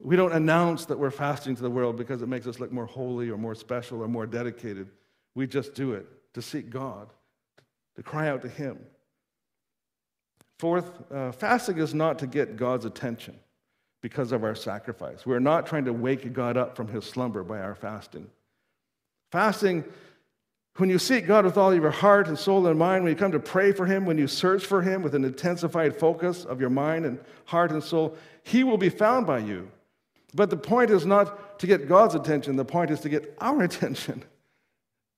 We 0.00 0.16
don't 0.16 0.32
announce 0.32 0.86
that 0.86 0.98
we're 0.98 1.10
fasting 1.10 1.56
to 1.56 1.62
the 1.62 1.70
world 1.70 1.96
because 1.96 2.22
it 2.22 2.28
makes 2.28 2.46
us 2.46 2.60
look 2.60 2.70
more 2.70 2.86
holy 2.86 3.30
or 3.30 3.36
more 3.36 3.54
special 3.54 4.00
or 4.02 4.08
more 4.08 4.26
dedicated. 4.26 4.88
We 5.34 5.46
just 5.46 5.74
do 5.74 5.92
it 5.92 6.06
to 6.34 6.42
seek 6.42 6.70
God, 6.70 7.08
to 7.96 8.02
cry 8.02 8.28
out 8.28 8.42
to 8.42 8.48
Him. 8.48 8.78
Fourth, 10.58 10.90
uh, 11.12 11.32
fasting 11.32 11.78
is 11.78 11.94
not 11.94 12.18
to 12.20 12.26
get 12.26 12.56
God's 12.56 12.84
attention 12.84 13.38
because 14.00 14.32
of 14.32 14.44
our 14.44 14.54
sacrifice. 14.54 15.26
We're 15.26 15.40
not 15.40 15.66
trying 15.66 15.84
to 15.86 15.92
wake 15.92 16.32
God 16.32 16.56
up 16.56 16.76
from 16.76 16.88
his 16.88 17.04
slumber 17.04 17.42
by 17.42 17.60
our 17.60 17.74
fasting. 17.74 18.28
Fasting, 19.30 19.84
when 20.76 20.88
you 20.88 20.98
seek 20.98 21.26
God 21.26 21.44
with 21.44 21.56
all 21.56 21.72
of 21.72 21.80
your 21.80 21.90
heart 21.90 22.28
and 22.28 22.38
soul 22.38 22.66
and 22.66 22.78
mind, 22.78 23.02
when 23.02 23.12
you 23.12 23.18
come 23.18 23.32
to 23.32 23.40
pray 23.40 23.72
for 23.72 23.84
Him, 23.84 24.04
when 24.04 24.16
you 24.16 24.28
search 24.28 24.64
for 24.64 24.80
Him 24.80 25.02
with 25.02 25.14
an 25.14 25.24
intensified 25.24 25.96
focus 25.96 26.44
of 26.44 26.60
your 26.60 26.70
mind 26.70 27.04
and 27.04 27.18
heart 27.46 27.72
and 27.72 27.82
soul, 27.82 28.16
He 28.44 28.62
will 28.62 28.78
be 28.78 28.88
found 28.88 29.26
by 29.26 29.38
you. 29.38 29.70
But 30.34 30.50
the 30.50 30.56
point 30.56 30.90
is 30.90 31.06
not 31.06 31.58
to 31.60 31.66
get 31.66 31.88
God's 31.88 32.14
attention, 32.14 32.56
the 32.56 32.64
point 32.64 32.90
is 32.90 33.00
to 33.00 33.08
get 33.08 33.36
our 33.40 33.62
attention. 33.62 34.24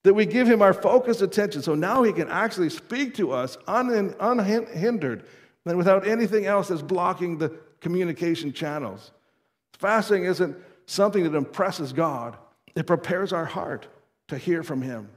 That 0.03 0.15
we 0.15 0.25
give 0.25 0.47
him 0.47 0.63
our 0.63 0.73
focused 0.73 1.21
attention 1.21 1.61
so 1.61 1.75
now 1.75 2.01
he 2.01 2.11
can 2.11 2.27
actually 2.27 2.69
speak 2.69 3.13
to 3.15 3.31
us 3.31 3.57
unhindered 3.67 5.25
and 5.65 5.77
without 5.77 6.07
anything 6.07 6.47
else 6.47 6.69
that's 6.69 6.81
blocking 6.81 7.37
the 7.37 7.49
communication 7.81 8.51
channels. 8.51 9.11
Fasting 9.73 10.25
isn't 10.25 10.57
something 10.87 11.23
that 11.23 11.35
impresses 11.35 11.93
God, 11.93 12.37
it 12.75 12.87
prepares 12.87 13.31
our 13.31 13.45
heart 13.45 13.87
to 14.29 14.37
hear 14.37 14.63
from 14.63 14.81
him. 14.81 15.09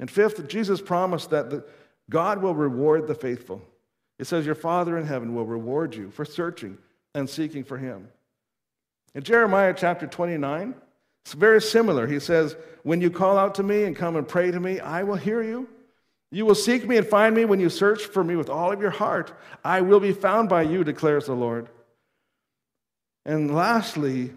And 0.00 0.10
fifth, 0.10 0.48
Jesus 0.48 0.80
promised 0.80 1.30
that 1.30 1.50
the, 1.50 1.64
God 2.08 2.42
will 2.42 2.54
reward 2.54 3.06
the 3.06 3.14
faithful. 3.14 3.62
It 4.18 4.26
says, 4.26 4.44
Your 4.44 4.54
Father 4.54 4.98
in 4.98 5.06
heaven 5.06 5.34
will 5.34 5.46
reward 5.46 5.94
you 5.94 6.10
for 6.10 6.24
searching 6.24 6.78
and 7.14 7.28
seeking 7.28 7.64
for 7.64 7.78
him. 7.78 8.08
In 9.14 9.22
Jeremiah 9.22 9.74
chapter 9.76 10.06
29, 10.06 10.74
it's 11.24 11.34
very 11.34 11.60
similar. 11.60 12.06
He 12.06 12.20
says, 12.20 12.56
When 12.82 13.00
you 13.00 13.10
call 13.10 13.36
out 13.36 13.56
to 13.56 13.62
me 13.62 13.84
and 13.84 13.96
come 13.96 14.16
and 14.16 14.26
pray 14.26 14.50
to 14.50 14.60
me, 14.60 14.80
I 14.80 15.02
will 15.02 15.16
hear 15.16 15.42
you. 15.42 15.68
You 16.32 16.46
will 16.46 16.54
seek 16.54 16.86
me 16.86 16.96
and 16.96 17.06
find 17.06 17.34
me 17.34 17.44
when 17.44 17.58
you 17.58 17.68
search 17.68 18.04
for 18.04 18.22
me 18.22 18.36
with 18.36 18.48
all 18.48 18.70
of 18.72 18.80
your 18.80 18.90
heart. 18.90 19.32
I 19.64 19.80
will 19.80 20.00
be 20.00 20.12
found 20.12 20.48
by 20.48 20.62
you, 20.62 20.84
declares 20.84 21.26
the 21.26 21.34
Lord. 21.34 21.68
And 23.26 23.54
lastly, 23.54 24.32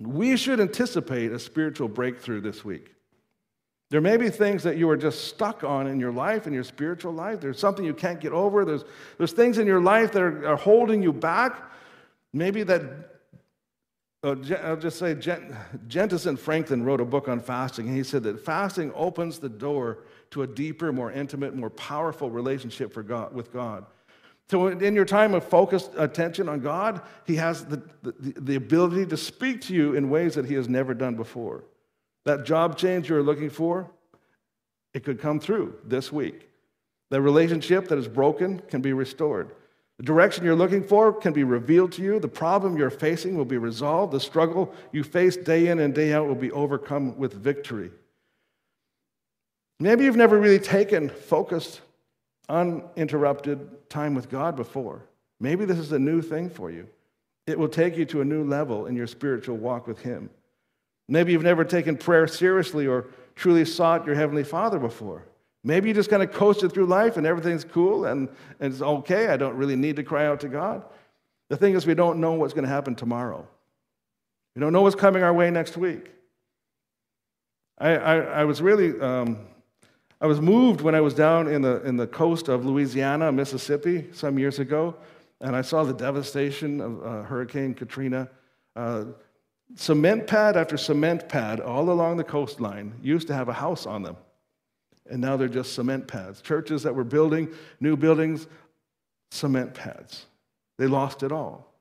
We 0.00 0.36
should 0.36 0.60
anticipate 0.60 1.30
a 1.32 1.38
spiritual 1.38 1.88
breakthrough 1.88 2.40
this 2.40 2.64
week. 2.64 2.94
There 3.90 4.00
may 4.00 4.16
be 4.16 4.28
things 4.28 4.64
that 4.64 4.76
you 4.76 4.90
are 4.90 4.96
just 4.96 5.28
stuck 5.28 5.62
on 5.62 5.86
in 5.86 6.00
your 6.00 6.10
life, 6.10 6.46
in 6.48 6.52
your 6.52 6.64
spiritual 6.64 7.12
life. 7.12 7.40
There's 7.40 7.60
something 7.60 7.84
you 7.84 7.94
can't 7.94 8.20
get 8.20 8.32
over. 8.32 8.64
There's, 8.64 8.84
there's 9.18 9.32
things 9.32 9.58
in 9.58 9.66
your 9.66 9.80
life 9.80 10.10
that 10.12 10.22
are, 10.22 10.48
are 10.48 10.56
holding 10.56 11.00
you 11.02 11.12
back. 11.12 11.70
Maybe 12.32 12.64
that, 12.64 13.13
uh, 14.24 14.36
I'll 14.62 14.76
just 14.76 14.98
say, 14.98 15.14
Jentezen 15.14 16.38
Franklin 16.38 16.82
wrote 16.82 17.00
a 17.00 17.04
book 17.04 17.28
on 17.28 17.40
fasting, 17.40 17.88
and 17.88 17.96
he 17.96 18.02
said 18.02 18.22
that 18.22 18.40
fasting 18.40 18.90
opens 18.94 19.38
the 19.38 19.50
door 19.50 19.98
to 20.30 20.42
a 20.42 20.46
deeper, 20.46 20.92
more 20.92 21.12
intimate, 21.12 21.54
more 21.54 21.68
powerful 21.70 22.30
relationship 22.30 22.92
for 22.92 23.02
God, 23.02 23.34
with 23.34 23.52
God. 23.52 23.84
So, 24.50 24.68
in 24.68 24.94
your 24.94 25.04
time 25.04 25.34
of 25.34 25.44
focused 25.44 25.90
attention 25.96 26.48
on 26.48 26.60
God, 26.60 27.02
He 27.26 27.36
has 27.36 27.64
the, 27.64 27.82
the, 28.02 28.12
the 28.40 28.54
ability 28.56 29.06
to 29.06 29.16
speak 29.16 29.60
to 29.62 29.74
you 29.74 29.94
in 29.94 30.10
ways 30.10 30.34
that 30.34 30.46
He 30.46 30.54
has 30.54 30.68
never 30.68 30.94
done 30.94 31.16
before. 31.16 31.64
That 32.24 32.44
job 32.44 32.76
change 32.76 33.08
you're 33.08 33.22
looking 33.22 33.50
for, 33.50 33.90
it 34.94 35.04
could 35.04 35.20
come 35.20 35.38
through 35.38 35.76
this 35.84 36.10
week. 36.10 36.48
The 37.10 37.20
relationship 37.20 37.88
that 37.88 37.98
is 37.98 38.08
broken 38.08 38.60
can 38.68 38.80
be 38.80 38.92
restored. 38.92 39.52
The 39.98 40.04
direction 40.04 40.44
you're 40.44 40.56
looking 40.56 40.82
for 40.82 41.12
can 41.12 41.32
be 41.32 41.44
revealed 41.44 41.92
to 41.92 42.02
you. 42.02 42.18
The 42.18 42.28
problem 42.28 42.76
you're 42.76 42.90
facing 42.90 43.36
will 43.36 43.44
be 43.44 43.58
resolved. 43.58 44.12
The 44.12 44.20
struggle 44.20 44.74
you 44.92 45.04
face 45.04 45.36
day 45.36 45.68
in 45.68 45.78
and 45.78 45.94
day 45.94 46.12
out 46.12 46.26
will 46.26 46.34
be 46.34 46.50
overcome 46.50 47.16
with 47.16 47.34
victory. 47.34 47.90
Maybe 49.78 50.04
you've 50.04 50.16
never 50.16 50.38
really 50.38 50.58
taken 50.58 51.08
focused, 51.08 51.80
uninterrupted 52.48 53.88
time 53.88 54.14
with 54.14 54.30
God 54.30 54.56
before. 54.56 55.02
Maybe 55.40 55.64
this 55.64 55.78
is 55.78 55.92
a 55.92 55.98
new 55.98 56.22
thing 56.22 56.50
for 56.50 56.70
you. 56.70 56.88
It 57.46 57.58
will 57.58 57.68
take 57.68 57.96
you 57.96 58.04
to 58.06 58.20
a 58.20 58.24
new 58.24 58.44
level 58.44 58.86
in 58.86 58.96
your 58.96 59.06
spiritual 59.06 59.56
walk 59.56 59.86
with 59.86 60.00
Him. 60.00 60.30
Maybe 61.08 61.32
you've 61.32 61.42
never 61.42 61.64
taken 61.64 61.96
prayer 61.96 62.26
seriously 62.26 62.86
or 62.86 63.06
truly 63.36 63.64
sought 63.64 64.06
your 64.06 64.14
Heavenly 64.14 64.44
Father 64.44 64.78
before. 64.78 65.24
Maybe 65.64 65.88
you 65.88 65.94
just 65.94 66.10
kind 66.10 66.22
of 66.22 66.30
coasted 66.30 66.72
through 66.72 66.86
life 66.86 67.16
and 67.16 67.26
everything's 67.26 67.64
cool 67.64 68.04
and, 68.04 68.28
and 68.60 68.72
it's 68.72 68.82
okay. 68.82 69.28
I 69.28 69.36
don't 69.38 69.56
really 69.56 69.76
need 69.76 69.96
to 69.96 70.04
cry 70.04 70.26
out 70.26 70.40
to 70.40 70.48
God. 70.48 70.84
The 71.48 71.56
thing 71.56 71.74
is, 71.74 71.86
we 71.86 71.94
don't 71.94 72.20
know 72.20 72.32
what's 72.34 72.52
going 72.52 72.64
to 72.64 72.70
happen 72.70 72.94
tomorrow. 72.94 73.46
We 74.54 74.60
don't 74.60 74.72
know 74.72 74.82
what's 74.82 74.94
coming 74.94 75.22
our 75.22 75.32
way 75.32 75.50
next 75.50 75.76
week. 75.76 76.10
I, 77.78 77.96
I, 77.96 78.16
I 78.16 78.44
was 78.44 78.62
really, 78.62 79.00
um, 79.00 79.38
I 80.20 80.26
was 80.26 80.40
moved 80.40 80.80
when 80.80 80.94
I 80.94 81.00
was 81.00 81.14
down 81.14 81.48
in 81.48 81.62
the, 81.62 81.82
in 81.82 81.96
the 81.96 82.06
coast 82.06 82.48
of 82.48 82.64
Louisiana, 82.64 83.32
Mississippi, 83.32 84.06
some 84.12 84.38
years 84.38 84.58
ago, 84.58 84.94
and 85.40 85.56
I 85.56 85.62
saw 85.62 85.82
the 85.82 85.92
devastation 85.92 86.80
of 86.80 87.04
uh, 87.04 87.22
Hurricane 87.22 87.74
Katrina. 87.74 88.28
Uh, 88.76 89.06
Cement 89.76 90.26
pad 90.26 90.56
after 90.56 90.76
cement 90.76 91.28
pad 91.28 91.58
all 91.58 91.90
along 91.90 92.16
the 92.16 92.24
coastline 92.24 92.94
used 93.02 93.26
to 93.26 93.34
have 93.34 93.48
a 93.48 93.52
house 93.52 93.86
on 93.86 94.02
them. 94.02 94.16
And 95.10 95.20
now 95.20 95.36
they're 95.36 95.48
just 95.48 95.74
cement 95.74 96.08
pads. 96.08 96.40
Churches 96.40 96.82
that 96.84 96.94
were 96.94 97.04
building 97.04 97.52
new 97.80 97.96
buildings, 97.96 98.46
cement 99.30 99.74
pads. 99.74 100.26
They 100.78 100.86
lost 100.86 101.22
it 101.22 101.32
all. 101.32 101.72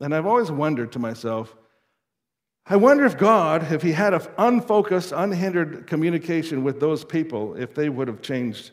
And 0.00 0.14
I've 0.14 0.26
always 0.26 0.50
wondered 0.50 0.92
to 0.92 0.98
myself, 0.98 1.54
I 2.66 2.76
wonder 2.76 3.04
if 3.04 3.18
God, 3.18 3.72
if 3.72 3.82
He 3.82 3.92
had 3.92 4.14
an 4.14 4.22
unfocused, 4.38 5.12
unhindered 5.14 5.86
communication 5.86 6.62
with 6.62 6.80
those 6.80 7.04
people, 7.04 7.54
if 7.54 7.74
they 7.74 7.88
would 7.88 8.08
have 8.08 8.22
changed 8.22 8.70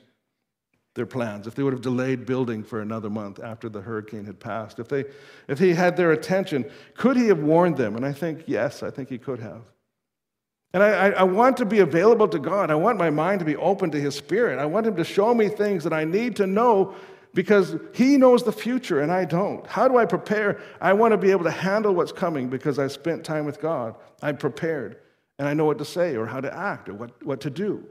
their 0.94 1.06
plans, 1.06 1.48
if 1.48 1.56
they 1.56 1.64
would 1.64 1.74
have 1.74 1.82
delayed 1.82 2.26
building 2.26 2.64
for 2.64 2.82
another 2.82 3.10
month 3.10 3.40
after 3.42 3.70
the 3.70 3.82
hurricane 3.82 4.26
had 4.26 4.40
passed, 4.40 4.80
if, 4.80 4.88
they, 4.88 5.06
if 5.48 5.60
he 5.60 5.74
had 5.74 5.98
their 5.98 6.12
attention, 6.12 6.70
could 6.96 7.18
he 7.18 7.28
have 7.28 7.40
warned 7.40 7.78
them? 7.78 7.96
And 7.96 8.06
I 8.06 8.14
think, 8.14 8.44
yes, 8.46 8.84
I 8.84 8.90
think 8.90 9.10
he 9.10 9.18
could 9.18 9.40
have. 9.40 9.62
And 10.74 10.84
I, 10.84 11.10
I, 11.10 11.24
want 11.24 11.58
to 11.58 11.66
be 11.66 11.80
available 11.80 12.28
to 12.28 12.40
God. 12.40 12.70
I 12.70 12.76
want 12.76 12.98
my 12.98 13.10
mind 13.10 13.40
to 13.40 13.46
be 13.46 13.56
open 13.56 13.90
to 13.92 14.00
his 14.00 14.16
spirit. 14.16 14.60
I 14.60 14.66
want 14.66 14.86
him 14.86 14.96
to 14.98 15.04
show 15.04 15.34
me 15.34 15.48
things 15.48 15.84
that 15.86 15.94
I 15.94 16.04
need 16.04 16.36
to 16.36 16.46
know 16.46 16.94
because 17.34 17.78
he 17.94 18.18
knows 18.18 18.44
the 18.44 18.52
future 18.52 19.00
and 19.00 19.12
I 19.12 19.24
don't. 19.24 19.66
How 19.66 19.88
do 19.88 19.98
I 19.98 20.06
prepare? 20.06 20.60
I 20.82 20.94
want 20.94 21.14
to 21.14 21.18
be 21.18 21.32
able 21.32 21.46
to 21.46 21.52
handle 21.52 21.94
what's 21.94 22.12
coming 22.12 22.50
because 22.50 22.80
I 22.80 22.88
spent 22.88 23.24
time 23.24 23.46
with 23.46 23.62
God. 23.62 23.96
I'm 24.22 24.38
prepared 24.38 24.98
and 25.40 25.48
I 25.48 25.54
know 25.54 25.66
what 25.66 25.78
to 25.78 25.86
say 25.86 26.16
or 26.16 26.26
how 26.26 26.42
to 26.42 26.54
act 26.54 26.90
or 26.90 26.96
what, 26.96 27.26
what 27.26 27.42
to 27.42 27.50
do. 27.50 27.86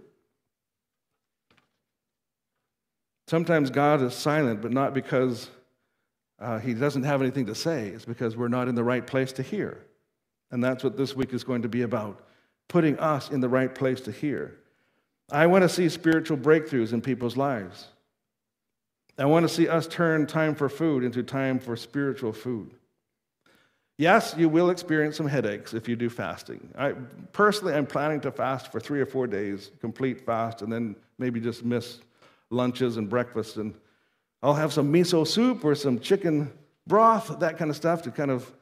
Sometimes 3.28 3.70
God 3.70 4.02
is 4.02 4.14
silent, 4.14 4.62
but 4.62 4.72
not 4.72 4.94
because 4.94 5.48
uh, 6.38 6.58
he 6.58 6.74
doesn't 6.74 7.04
have 7.04 7.22
anything 7.22 7.46
to 7.46 7.54
say. 7.54 7.88
It's 7.88 8.04
because 8.04 8.36
we're 8.36 8.48
not 8.48 8.68
in 8.68 8.74
the 8.74 8.84
right 8.84 9.04
place 9.04 9.32
to 9.32 9.42
hear. 9.42 9.86
And 10.50 10.62
that's 10.62 10.84
what 10.84 10.96
this 10.96 11.16
week 11.16 11.32
is 11.32 11.42
going 11.42 11.62
to 11.62 11.68
be 11.68 11.82
about 11.82 12.22
putting 12.68 12.98
us 12.98 13.30
in 13.30 13.40
the 13.40 13.48
right 13.48 13.74
place 13.74 14.00
to 14.02 14.12
hear. 14.12 14.56
I 15.30 15.46
want 15.46 15.62
to 15.62 15.68
see 15.68 15.88
spiritual 15.88 16.36
breakthroughs 16.36 16.92
in 16.92 17.00
people's 17.00 17.36
lives. 17.36 17.88
I 19.18 19.24
want 19.24 19.48
to 19.48 19.52
see 19.52 19.68
us 19.68 19.86
turn 19.86 20.26
time 20.26 20.54
for 20.54 20.68
food 20.68 21.02
into 21.02 21.22
time 21.22 21.58
for 21.58 21.76
spiritual 21.76 22.32
food. 22.32 22.70
Yes, 23.98 24.34
you 24.36 24.50
will 24.50 24.68
experience 24.68 25.16
some 25.16 25.26
headaches 25.26 25.72
if 25.72 25.88
you 25.88 25.96
do 25.96 26.10
fasting. 26.10 26.68
I, 26.76 26.92
personally, 27.32 27.72
I'm 27.72 27.86
planning 27.86 28.20
to 28.20 28.30
fast 28.30 28.70
for 28.70 28.78
three 28.78 29.00
or 29.00 29.06
four 29.06 29.26
days, 29.26 29.70
complete 29.80 30.20
fast, 30.20 30.60
and 30.60 30.70
then 30.70 30.96
maybe 31.18 31.40
just 31.40 31.64
miss 31.64 32.00
lunches 32.50 32.98
and 32.98 33.08
breakfasts. 33.08 33.56
And 33.56 33.74
I'll 34.42 34.54
have 34.54 34.72
some 34.72 34.92
miso 34.92 35.26
soup 35.26 35.64
or 35.64 35.74
some 35.74 35.98
chicken 35.98 36.52
broth, 36.86 37.40
that 37.40 37.56
kind 37.56 37.70
of 37.70 37.76
stuff 37.76 38.02
to 38.02 38.10
kind 38.10 38.30
of 38.30 38.52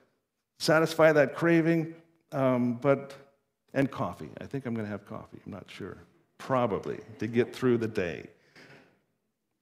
satisfy 0.61 1.13
that 1.13 1.35
craving. 1.35 1.97
Um, 2.31 2.75
but, 2.75 3.13
and 3.75 3.91
coffee. 3.91 4.31
I 4.41 4.47
think 4.47 4.65
I'm 4.65 4.75
going 4.75 4.87
to 4.87 4.91
have 4.91 5.07
coffee. 5.07 5.39
I'm 5.45 5.53
not 5.53 5.67
sure. 5.69 5.99
Probably 6.39 7.01
to 7.19 7.27
get 7.27 7.55
through 7.55 7.79
the 7.79 7.89
day. 7.89 8.29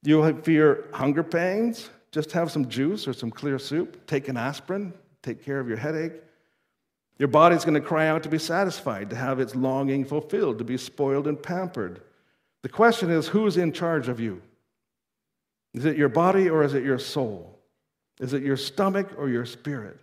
You'll 0.03 0.33
fear 0.41 0.85
hunger 0.93 1.23
pangs. 1.23 1.89
Just 2.11 2.31
have 2.31 2.51
some 2.51 2.69
juice 2.69 3.07
or 3.07 3.13
some 3.13 3.31
clear 3.31 3.57
soup. 3.57 4.05
Take 4.05 4.27
an 4.27 4.37
aspirin. 4.37 4.93
Take 5.23 5.43
care 5.43 5.59
of 5.59 5.67
your 5.67 5.77
headache. 5.77 6.13
Your 7.17 7.27
body's 7.27 7.63
going 7.63 7.75
to 7.75 7.81
cry 7.81 8.07
out 8.07 8.23
to 8.23 8.29
be 8.29 8.39
satisfied, 8.39 9.09
to 9.09 9.15
have 9.15 9.39
its 9.39 9.55
longing 9.55 10.03
fulfilled, 10.03 10.57
to 10.57 10.63
be 10.63 10.77
spoiled 10.77 11.27
and 11.27 11.41
pampered. 11.41 12.01
The 12.63 12.69
question 12.69 13.09
is 13.09 13.27
who's 13.27 13.57
in 13.57 13.71
charge 13.71 14.09
of 14.09 14.19
you? 14.19 14.41
Is 15.73 15.85
it 15.85 15.97
your 15.97 16.09
body 16.09 16.49
or 16.49 16.63
is 16.63 16.73
it 16.73 16.83
your 16.83 16.99
soul? 16.99 17.59
Is 18.19 18.33
it 18.33 18.43
your 18.43 18.57
stomach 18.57 19.09
or 19.17 19.29
your 19.29 19.45
spirit? 19.45 19.99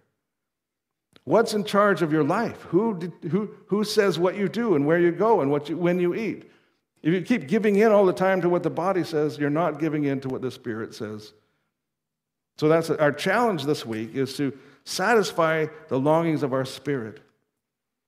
What's 1.24 1.54
in 1.54 1.64
charge 1.64 2.02
of 2.02 2.12
your 2.12 2.24
life? 2.24 2.62
Who, 2.62 2.98
did, 2.98 3.12
who, 3.30 3.50
who 3.66 3.84
says 3.84 4.18
what 4.18 4.36
you 4.36 4.48
do 4.48 4.74
and 4.74 4.86
where 4.86 4.98
you 4.98 5.12
go 5.12 5.40
and 5.40 5.50
what 5.50 5.68
you, 5.68 5.76
when 5.76 6.00
you 6.00 6.14
eat? 6.14 6.50
If 7.02 7.14
you 7.14 7.22
keep 7.22 7.48
giving 7.48 7.76
in 7.76 7.92
all 7.92 8.04
the 8.04 8.12
time 8.12 8.40
to 8.42 8.48
what 8.48 8.62
the 8.62 8.70
body 8.70 9.04
says, 9.04 9.38
you're 9.38 9.50
not 9.50 9.78
giving 9.78 10.04
in 10.04 10.20
to 10.20 10.28
what 10.28 10.42
the 10.42 10.50
spirit 10.50 10.94
says. 10.94 11.32
So 12.58 12.68
that's 12.68 12.90
our 12.90 13.12
challenge 13.12 13.64
this 13.64 13.86
week 13.86 14.14
is 14.14 14.36
to 14.36 14.56
satisfy 14.84 15.66
the 15.88 15.98
longings 15.98 16.42
of 16.42 16.52
our 16.52 16.64
spirit. 16.64 17.20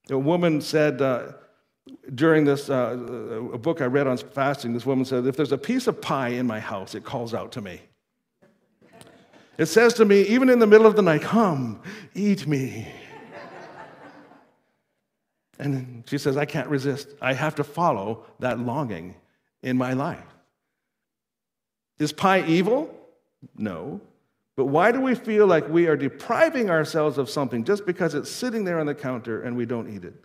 A 0.09 0.17
woman 0.17 0.61
said, 0.61 1.01
uh, 1.01 1.31
during 2.13 2.45
this 2.45 2.69
uh, 2.69 2.97
a 3.53 3.57
book 3.57 3.81
I 3.81 3.85
read 3.85 4.07
on 4.07 4.17
fasting, 4.17 4.73
this 4.73 4.85
woman 4.85 5.05
said, 5.05 5.25
If 5.25 5.35
there's 5.35 5.51
a 5.51 5.57
piece 5.57 5.87
of 5.87 6.01
pie 6.01 6.29
in 6.29 6.45
my 6.45 6.59
house, 6.59 6.95
it 6.95 7.03
calls 7.03 7.33
out 7.33 7.51
to 7.53 7.61
me. 7.61 7.81
It 9.57 9.67
says 9.67 9.93
to 9.95 10.05
me, 10.05 10.21
even 10.23 10.49
in 10.49 10.59
the 10.59 10.67
middle 10.67 10.87
of 10.87 10.95
the 10.95 11.01
night, 11.01 11.21
Come, 11.21 11.81
eat 12.13 12.47
me. 12.47 12.87
And 15.59 16.03
she 16.07 16.17
says, 16.17 16.35
I 16.37 16.45
can't 16.45 16.67
resist. 16.67 17.09
I 17.21 17.33
have 17.33 17.55
to 17.55 17.63
follow 17.63 18.25
that 18.39 18.59
longing 18.59 19.15
in 19.61 19.77
my 19.77 19.93
life. 19.93 20.25
Is 21.99 22.11
pie 22.11 22.43
evil? 22.47 22.93
No. 23.57 24.01
But 24.55 24.65
why 24.65 24.91
do 24.91 25.01
we 25.01 25.15
feel 25.15 25.47
like 25.47 25.67
we 25.67 25.87
are 25.87 25.95
depriving 25.95 26.69
ourselves 26.69 27.17
of 27.17 27.29
something 27.29 27.63
just 27.63 27.85
because 27.85 28.13
it's 28.13 28.29
sitting 28.29 28.63
there 28.63 28.79
on 28.79 28.85
the 28.85 28.95
counter 28.95 29.41
and 29.41 29.55
we 29.55 29.65
don't 29.65 29.93
eat 29.93 30.03
it? 30.03 30.15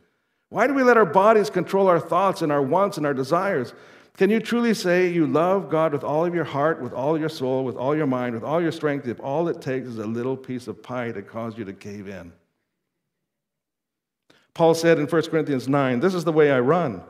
Why 0.50 0.66
do 0.66 0.74
we 0.74 0.82
let 0.82 0.96
our 0.96 1.06
bodies 1.06 1.50
control 1.50 1.88
our 1.88 2.00
thoughts 2.00 2.42
and 2.42 2.50
our 2.50 2.62
wants 2.62 2.96
and 2.96 3.06
our 3.06 3.14
desires? 3.14 3.74
Can 4.16 4.30
you 4.30 4.40
truly 4.40 4.74
say 4.74 5.08
you 5.08 5.26
love 5.26 5.70
God 5.70 5.92
with 5.92 6.02
all 6.02 6.24
of 6.24 6.34
your 6.34 6.44
heart, 6.44 6.82
with 6.82 6.92
all 6.92 7.18
your 7.18 7.28
soul, 7.28 7.64
with 7.64 7.76
all 7.76 7.94
your 7.94 8.06
mind, 8.06 8.34
with 8.34 8.42
all 8.42 8.60
your 8.60 8.72
strength, 8.72 9.06
if 9.06 9.20
all 9.20 9.48
it 9.48 9.60
takes 9.60 9.86
is 9.86 9.98
a 9.98 10.06
little 10.06 10.36
piece 10.36 10.66
of 10.66 10.82
pie 10.82 11.12
to 11.12 11.22
cause 11.22 11.56
you 11.56 11.64
to 11.64 11.72
cave 11.72 12.08
in? 12.08 12.32
Paul 14.58 14.74
said 14.74 14.98
in 14.98 15.06
1 15.06 15.22
Corinthians 15.26 15.68
9, 15.68 16.00
This 16.00 16.14
is 16.14 16.24
the 16.24 16.32
way 16.32 16.50
I 16.50 16.58
run, 16.58 17.00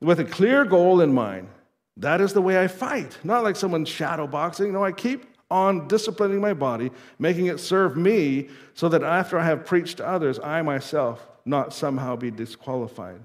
with 0.00 0.20
a 0.20 0.24
clear 0.24 0.64
goal 0.64 1.00
in 1.00 1.12
mind. 1.12 1.48
That 1.96 2.20
is 2.20 2.32
the 2.32 2.40
way 2.40 2.62
I 2.62 2.68
fight. 2.68 3.18
Not 3.24 3.42
like 3.42 3.56
someone 3.56 3.84
shadow 3.84 4.28
boxing. 4.28 4.72
No, 4.72 4.84
I 4.84 4.92
keep 4.92 5.26
on 5.50 5.88
disciplining 5.88 6.40
my 6.40 6.54
body, 6.54 6.92
making 7.18 7.46
it 7.46 7.58
serve 7.58 7.96
me, 7.96 8.50
so 8.74 8.88
that 8.88 9.02
after 9.02 9.36
I 9.36 9.44
have 9.46 9.66
preached 9.66 9.96
to 9.96 10.06
others, 10.06 10.38
I 10.38 10.62
myself 10.62 11.26
not 11.44 11.74
somehow 11.74 12.14
be 12.14 12.30
disqualified. 12.30 13.20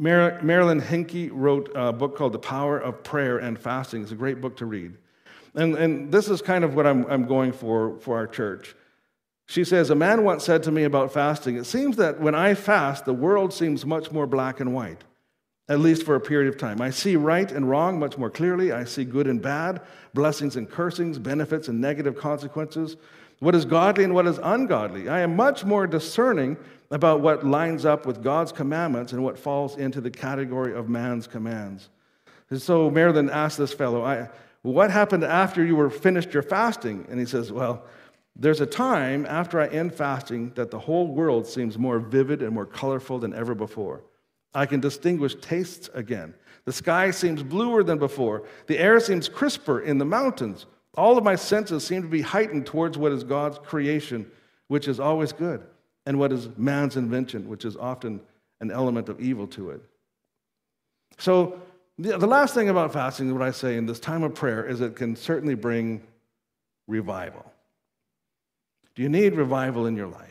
Mar- 0.00 0.40
Marilyn 0.42 0.80
Hickey 0.80 1.30
wrote 1.30 1.70
a 1.76 1.92
book 1.92 2.16
called 2.16 2.32
The 2.32 2.40
Power 2.40 2.76
of 2.76 3.04
Prayer 3.04 3.38
and 3.38 3.56
Fasting. 3.56 4.02
It's 4.02 4.10
a 4.10 4.16
great 4.16 4.40
book 4.40 4.56
to 4.56 4.66
read. 4.66 4.96
And, 5.54 5.76
and 5.76 6.10
this 6.10 6.28
is 6.28 6.42
kind 6.42 6.64
of 6.64 6.74
what 6.74 6.88
I'm, 6.88 7.06
I'm 7.06 7.26
going 7.26 7.52
for 7.52 8.00
for 8.00 8.16
our 8.16 8.26
church. 8.26 8.74
She 9.50 9.64
says, 9.64 9.90
A 9.90 9.96
man 9.96 10.22
once 10.22 10.44
said 10.44 10.62
to 10.62 10.70
me 10.70 10.84
about 10.84 11.12
fasting, 11.12 11.56
It 11.56 11.66
seems 11.66 11.96
that 11.96 12.20
when 12.20 12.36
I 12.36 12.54
fast, 12.54 13.04
the 13.04 13.12
world 13.12 13.52
seems 13.52 13.84
much 13.84 14.12
more 14.12 14.24
black 14.24 14.60
and 14.60 14.72
white, 14.72 15.02
at 15.68 15.80
least 15.80 16.04
for 16.04 16.14
a 16.14 16.20
period 16.20 16.54
of 16.54 16.56
time. 16.56 16.80
I 16.80 16.90
see 16.90 17.16
right 17.16 17.50
and 17.50 17.68
wrong 17.68 17.98
much 17.98 18.16
more 18.16 18.30
clearly. 18.30 18.70
I 18.70 18.84
see 18.84 19.04
good 19.04 19.26
and 19.26 19.42
bad, 19.42 19.80
blessings 20.14 20.54
and 20.54 20.70
cursings, 20.70 21.18
benefits 21.18 21.66
and 21.66 21.80
negative 21.80 22.16
consequences, 22.16 22.96
what 23.40 23.56
is 23.56 23.64
godly 23.64 24.04
and 24.04 24.14
what 24.14 24.28
is 24.28 24.38
ungodly. 24.40 25.08
I 25.08 25.18
am 25.18 25.34
much 25.34 25.64
more 25.64 25.88
discerning 25.88 26.56
about 26.92 27.20
what 27.20 27.44
lines 27.44 27.84
up 27.84 28.06
with 28.06 28.22
God's 28.22 28.52
commandments 28.52 29.12
and 29.12 29.24
what 29.24 29.36
falls 29.36 29.76
into 29.76 30.00
the 30.00 30.12
category 30.12 30.74
of 30.74 30.88
man's 30.88 31.26
commands. 31.26 31.88
And 32.50 32.62
so 32.62 32.88
Marilyn 32.88 33.28
asked 33.28 33.58
this 33.58 33.74
fellow, 33.74 34.28
What 34.62 34.92
happened 34.92 35.24
after 35.24 35.64
you 35.64 35.74
were 35.74 35.90
finished 35.90 36.32
your 36.32 36.44
fasting? 36.44 37.04
And 37.10 37.18
he 37.18 37.26
says, 37.26 37.50
Well, 37.50 37.84
there's 38.36 38.60
a 38.60 38.66
time 38.66 39.26
after 39.26 39.60
I 39.60 39.66
end 39.68 39.94
fasting 39.94 40.52
that 40.54 40.70
the 40.70 40.78
whole 40.78 41.08
world 41.08 41.46
seems 41.46 41.78
more 41.78 41.98
vivid 41.98 42.42
and 42.42 42.52
more 42.52 42.66
colorful 42.66 43.18
than 43.18 43.34
ever 43.34 43.54
before. 43.54 44.02
I 44.54 44.66
can 44.66 44.80
distinguish 44.80 45.34
tastes 45.36 45.90
again. 45.94 46.34
The 46.64 46.72
sky 46.72 47.10
seems 47.10 47.42
bluer 47.42 47.82
than 47.82 47.98
before. 47.98 48.44
The 48.66 48.78
air 48.78 49.00
seems 49.00 49.28
crisper 49.28 49.80
in 49.80 49.98
the 49.98 50.04
mountains. 50.04 50.66
All 50.94 51.16
of 51.16 51.24
my 51.24 51.36
senses 51.36 51.86
seem 51.86 52.02
to 52.02 52.08
be 52.08 52.22
heightened 52.22 52.66
towards 52.66 52.98
what 52.98 53.12
is 53.12 53.24
God's 53.24 53.58
creation, 53.58 54.30
which 54.68 54.88
is 54.88 54.98
always 55.00 55.32
good, 55.32 55.62
and 56.06 56.18
what 56.18 56.32
is 56.32 56.48
man's 56.56 56.96
invention, 56.96 57.48
which 57.48 57.64
is 57.64 57.76
often 57.76 58.20
an 58.60 58.70
element 58.70 59.08
of 59.08 59.20
evil 59.20 59.46
to 59.48 59.70
it. 59.70 59.82
So, 61.18 61.60
the 61.98 62.26
last 62.26 62.54
thing 62.54 62.70
about 62.70 62.94
fasting, 62.94 63.30
what 63.32 63.42
I 63.42 63.50
say 63.50 63.76
in 63.76 63.84
this 63.84 64.00
time 64.00 64.22
of 64.22 64.34
prayer, 64.34 64.64
is 64.64 64.80
it 64.80 64.96
can 64.96 65.14
certainly 65.16 65.54
bring 65.54 66.02
revival. 66.88 67.44
Do 68.94 69.02
you 69.02 69.08
need 69.08 69.34
revival 69.34 69.86
in 69.86 69.96
your 69.96 70.08
life? 70.08 70.30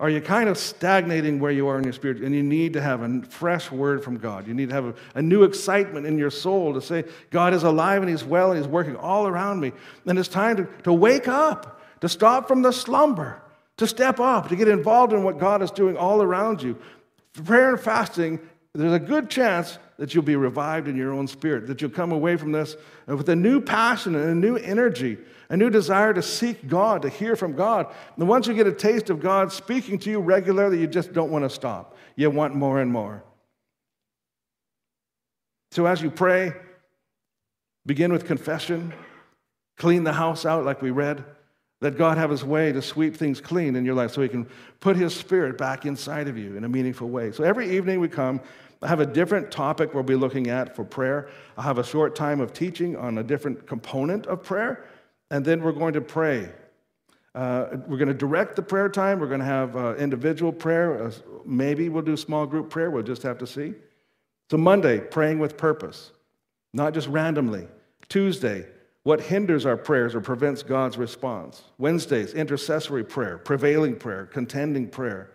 Are 0.00 0.10
you 0.10 0.20
kind 0.20 0.48
of 0.48 0.58
stagnating 0.58 1.38
where 1.38 1.52
you 1.52 1.68
are 1.68 1.78
in 1.78 1.84
your 1.84 1.92
spirit 1.92 2.18
and 2.18 2.34
you 2.34 2.42
need 2.42 2.72
to 2.72 2.80
have 2.80 3.02
a 3.02 3.22
fresh 3.22 3.70
word 3.70 4.02
from 4.02 4.18
God? 4.18 4.48
You 4.48 4.54
need 4.54 4.70
to 4.70 4.74
have 4.74 4.86
a, 4.86 4.94
a, 5.14 5.22
new 5.22 5.44
excitement 5.44 6.04
in 6.04 6.18
your 6.18 6.30
soul 6.30 6.74
to 6.74 6.82
say, 6.82 7.04
God 7.30 7.54
is 7.54 7.62
alive 7.62 8.02
and 8.02 8.10
He's 8.10 8.24
well 8.24 8.50
and 8.50 8.58
He's 8.58 8.68
working 8.68 8.96
all 8.96 9.28
around 9.28 9.60
me. 9.60 9.72
And 10.04 10.18
it's 10.18 10.28
time 10.28 10.56
to, 10.56 10.68
to 10.82 10.92
wake 10.92 11.28
up, 11.28 11.80
to 12.00 12.08
stop 12.08 12.48
from 12.48 12.62
the 12.62 12.72
slumber, 12.72 13.40
to 13.76 13.86
step 13.86 14.18
up, 14.18 14.48
to 14.48 14.56
get 14.56 14.66
involved 14.66 15.12
in 15.12 15.22
what 15.22 15.38
God 15.38 15.62
is 15.62 15.70
doing 15.70 15.96
all 15.96 16.22
around 16.22 16.60
you. 16.60 16.76
Prayer 17.44 17.70
and 17.70 17.80
fasting, 17.80 18.40
there's 18.74 18.92
a 18.92 18.98
good 18.98 19.30
chance 19.30 19.78
that 19.98 20.12
you'll 20.12 20.24
be 20.24 20.34
revived 20.34 20.88
in 20.88 20.96
your 20.96 21.12
own 21.12 21.28
spirit, 21.28 21.68
that 21.68 21.80
you'll 21.80 21.90
come 21.90 22.10
away 22.10 22.36
from 22.36 22.50
this 22.50 22.76
with 23.06 23.28
a 23.28 23.36
new 23.36 23.60
passion 23.60 24.16
and 24.16 24.28
a 24.28 24.34
new 24.34 24.56
energy 24.56 25.18
a 25.48 25.56
new 25.56 25.70
desire 25.70 26.12
to 26.14 26.22
seek 26.22 26.68
God, 26.68 27.02
to 27.02 27.08
hear 27.08 27.36
from 27.36 27.54
God. 27.54 27.92
And 28.16 28.28
once 28.28 28.46
you 28.46 28.54
get 28.54 28.66
a 28.66 28.72
taste 28.72 29.10
of 29.10 29.20
God 29.20 29.52
speaking 29.52 29.98
to 30.00 30.10
you 30.10 30.20
regularly, 30.20 30.80
you 30.80 30.86
just 30.86 31.12
don't 31.12 31.30
want 31.30 31.44
to 31.44 31.50
stop. 31.50 31.96
You 32.16 32.30
want 32.30 32.54
more 32.54 32.80
and 32.80 32.90
more. 32.90 33.22
So 35.70 35.86
as 35.86 36.00
you 36.00 36.10
pray, 36.10 36.52
begin 37.84 38.12
with 38.12 38.26
confession, 38.26 38.94
clean 39.76 40.04
the 40.04 40.12
house 40.12 40.46
out 40.46 40.64
like 40.64 40.80
we 40.80 40.90
read. 40.90 41.24
Let 41.80 41.98
God 41.98 42.16
have 42.16 42.30
his 42.30 42.44
way 42.44 42.72
to 42.72 42.80
sweep 42.80 43.16
things 43.16 43.40
clean 43.40 43.76
in 43.76 43.84
your 43.84 43.94
life 43.94 44.12
so 44.12 44.22
he 44.22 44.28
can 44.28 44.48
put 44.80 44.96
his 44.96 45.14
spirit 45.14 45.58
back 45.58 45.84
inside 45.84 46.28
of 46.28 46.38
you 46.38 46.56
in 46.56 46.64
a 46.64 46.68
meaningful 46.68 47.10
way. 47.10 47.32
So 47.32 47.44
every 47.44 47.76
evening 47.76 48.00
we 48.00 48.08
come, 48.08 48.40
I 48.80 48.88
have 48.88 49.00
a 49.00 49.06
different 49.06 49.50
topic 49.50 49.92
we'll 49.92 50.02
be 50.02 50.14
looking 50.14 50.48
at 50.48 50.76
for 50.76 50.84
prayer. 50.84 51.28
I'll 51.56 51.64
have 51.64 51.78
a 51.78 51.84
short 51.84 52.14
time 52.14 52.40
of 52.40 52.52
teaching 52.52 52.96
on 52.96 53.18
a 53.18 53.22
different 53.22 53.66
component 53.66 54.26
of 54.26 54.42
prayer 54.42 54.84
and 55.34 55.44
then 55.44 55.64
we're 55.64 55.72
going 55.72 55.94
to 55.94 56.00
pray. 56.00 56.48
Uh, 57.34 57.66
we're 57.88 57.96
going 57.96 58.06
to 58.06 58.14
direct 58.14 58.54
the 58.54 58.62
prayer 58.62 58.88
time. 58.88 59.18
We're 59.18 59.26
going 59.26 59.40
to 59.40 59.44
have 59.44 59.74
uh, 59.74 59.96
individual 59.96 60.52
prayer. 60.52 61.06
Uh, 61.06 61.10
maybe 61.44 61.88
we'll 61.88 62.04
do 62.04 62.16
small 62.16 62.46
group 62.46 62.70
prayer. 62.70 62.88
We'll 62.88 63.02
just 63.02 63.24
have 63.24 63.38
to 63.38 63.46
see. 63.48 63.74
So, 64.48 64.58
Monday, 64.58 65.00
praying 65.00 65.40
with 65.40 65.56
purpose, 65.56 66.12
not 66.72 66.94
just 66.94 67.08
randomly. 67.08 67.66
Tuesday, 68.08 68.64
what 69.02 69.20
hinders 69.20 69.66
our 69.66 69.76
prayers 69.76 70.14
or 70.14 70.20
prevents 70.20 70.62
God's 70.62 70.96
response. 70.96 71.64
Wednesdays, 71.78 72.32
intercessory 72.32 73.02
prayer, 73.02 73.36
prevailing 73.36 73.96
prayer, 73.96 74.26
contending 74.26 74.86
prayer. 74.86 75.32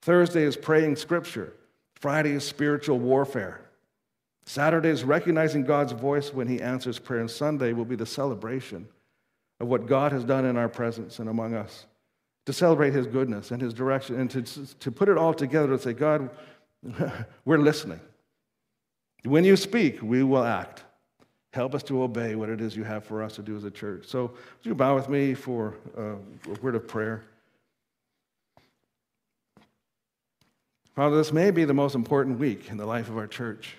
Thursday 0.00 0.44
is 0.44 0.56
praying 0.56 0.96
scripture. 0.96 1.52
Friday 2.00 2.30
is 2.30 2.44
spiritual 2.44 2.98
warfare. 2.98 3.60
Saturday 4.46 4.88
is 4.88 5.04
recognizing 5.04 5.62
God's 5.62 5.92
voice 5.92 6.32
when 6.32 6.48
He 6.48 6.62
answers 6.62 6.98
prayer. 6.98 7.20
And 7.20 7.30
Sunday 7.30 7.74
will 7.74 7.84
be 7.84 7.96
the 7.96 8.06
celebration 8.06 8.88
of 9.60 9.68
what 9.68 9.86
God 9.86 10.12
has 10.12 10.24
done 10.24 10.44
in 10.44 10.56
our 10.56 10.68
presence 10.68 11.18
and 11.18 11.28
among 11.28 11.54
us, 11.54 11.86
to 12.46 12.52
celebrate 12.52 12.92
His 12.92 13.06
goodness 13.06 13.50
and 13.50 13.60
His 13.60 13.74
direction, 13.74 14.20
and 14.20 14.30
to, 14.30 14.42
to 14.76 14.90
put 14.90 15.08
it 15.08 15.18
all 15.18 15.34
together 15.34 15.68
to 15.68 15.78
say, 15.78 15.92
God, 15.92 16.30
we're 17.44 17.58
listening. 17.58 18.00
When 19.24 19.44
you 19.44 19.56
speak, 19.56 20.02
we 20.02 20.22
will 20.22 20.44
act. 20.44 20.84
Help 21.52 21.74
us 21.74 21.82
to 21.84 22.02
obey 22.02 22.34
what 22.34 22.48
it 22.48 22.60
is 22.60 22.76
you 22.76 22.84
have 22.84 23.04
for 23.04 23.22
us 23.22 23.34
to 23.36 23.42
do 23.42 23.56
as 23.56 23.64
a 23.64 23.70
church. 23.70 24.06
So, 24.06 24.22
would 24.24 24.64
you 24.64 24.74
bow 24.74 24.94
with 24.94 25.08
me 25.08 25.34
for 25.34 25.74
uh, 25.96 26.16
a 26.52 26.60
word 26.60 26.74
of 26.74 26.86
prayer? 26.86 27.24
Father, 30.94 31.16
this 31.16 31.32
may 31.32 31.50
be 31.50 31.64
the 31.64 31.74
most 31.74 31.94
important 31.94 32.38
week 32.38 32.70
in 32.70 32.76
the 32.76 32.86
life 32.86 33.08
of 33.08 33.18
our 33.18 33.26
church, 33.26 33.74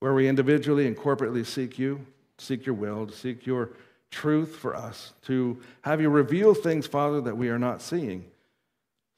where 0.00 0.14
we 0.14 0.28
individually 0.28 0.86
and 0.86 0.96
corporately 0.96 1.44
seek 1.44 1.78
you, 1.78 2.04
seek 2.38 2.64
your 2.64 2.74
will, 2.74 3.08
seek 3.08 3.46
your 3.46 3.70
truth 4.10 4.56
for 4.56 4.74
us, 4.74 5.12
to 5.22 5.60
have 5.82 6.00
you 6.00 6.08
reveal 6.08 6.54
things, 6.54 6.86
Father, 6.86 7.20
that 7.22 7.36
we 7.36 7.48
are 7.48 7.58
not 7.58 7.82
seeing, 7.82 8.24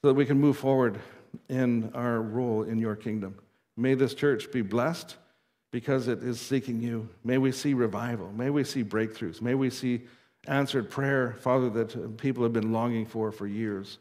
so 0.02 0.08
that 0.08 0.14
we 0.14 0.26
can 0.26 0.40
move 0.40 0.56
forward 0.56 0.98
in 1.48 1.90
our 1.94 2.20
role 2.20 2.62
in 2.62 2.78
your 2.78 2.96
kingdom. 2.96 3.34
May 3.76 3.94
this 3.94 4.14
church 4.14 4.50
be 4.50 4.62
blessed 4.62 5.16
because 5.70 6.08
it 6.08 6.22
is 6.22 6.40
seeking 6.40 6.80
you. 6.80 7.08
May 7.24 7.38
we 7.38 7.52
see 7.52 7.74
revival. 7.74 8.32
May 8.32 8.50
we 8.50 8.64
see 8.64 8.82
breakthroughs. 8.82 9.40
May 9.40 9.54
we 9.54 9.70
see 9.70 10.02
answered 10.46 10.90
prayer, 10.90 11.36
Father, 11.40 11.68
that 11.70 12.16
people 12.16 12.42
have 12.42 12.52
been 12.52 12.72
longing 12.72 13.06
for 13.06 13.30
for 13.30 13.46
years. 13.46 13.98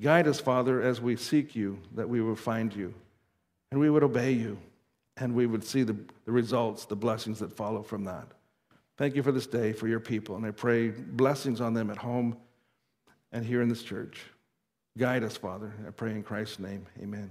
Guide 0.00 0.26
us, 0.26 0.40
Father, 0.40 0.82
as 0.82 1.00
we 1.00 1.16
seek 1.16 1.54
you, 1.54 1.78
that 1.94 2.08
we 2.08 2.20
will 2.20 2.36
find 2.36 2.74
you 2.74 2.92
and 3.70 3.80
we 3.80 3.88
would 3.88 4.02
obey 4.02 4.32
you 4.32 4.58
and 5.16 5.34
we 5.34 5.46
would 5.46 5.64
see 5.64 5.82
the, 5.82 5.96
the 6.24 6.32
results, 6.32 6.84
the 6.84 6.96
blessings 6.96 7.38
that 7.38 7.52
follow 7.52 7.82
from 7.82 8.04
that. 8.04 8.26
Thank 8.96 9.14
you 9.14 9.22
for 9.22 9.32
this 9.32 9.46
day, 9.46 9.72
for 9.72 9.88
your 9.88 10.00
people. 10.00 10.36
And 10.36 10.46
I 10.46 10.50
pray 10.50 10.88
blessings 10.88 11.60
on 11.60 11.74
them 11.74 11.90
at 11.90 11.98
home 11.98 12.38
and 13.32 13.44
here 13.44 13.60
in 13.60 13.68
this 13.68 13.82
church. 13.82 14.22
Guide 14.96 15.22
us, 15.22 15.36
Father. 15.36 15.72
I 15.86 15.90
pray 15.90 16.12
in 16.12 16.22
Christ's 16.22 16.58
name. 16.58 16.86
Amen. 17.02 17.30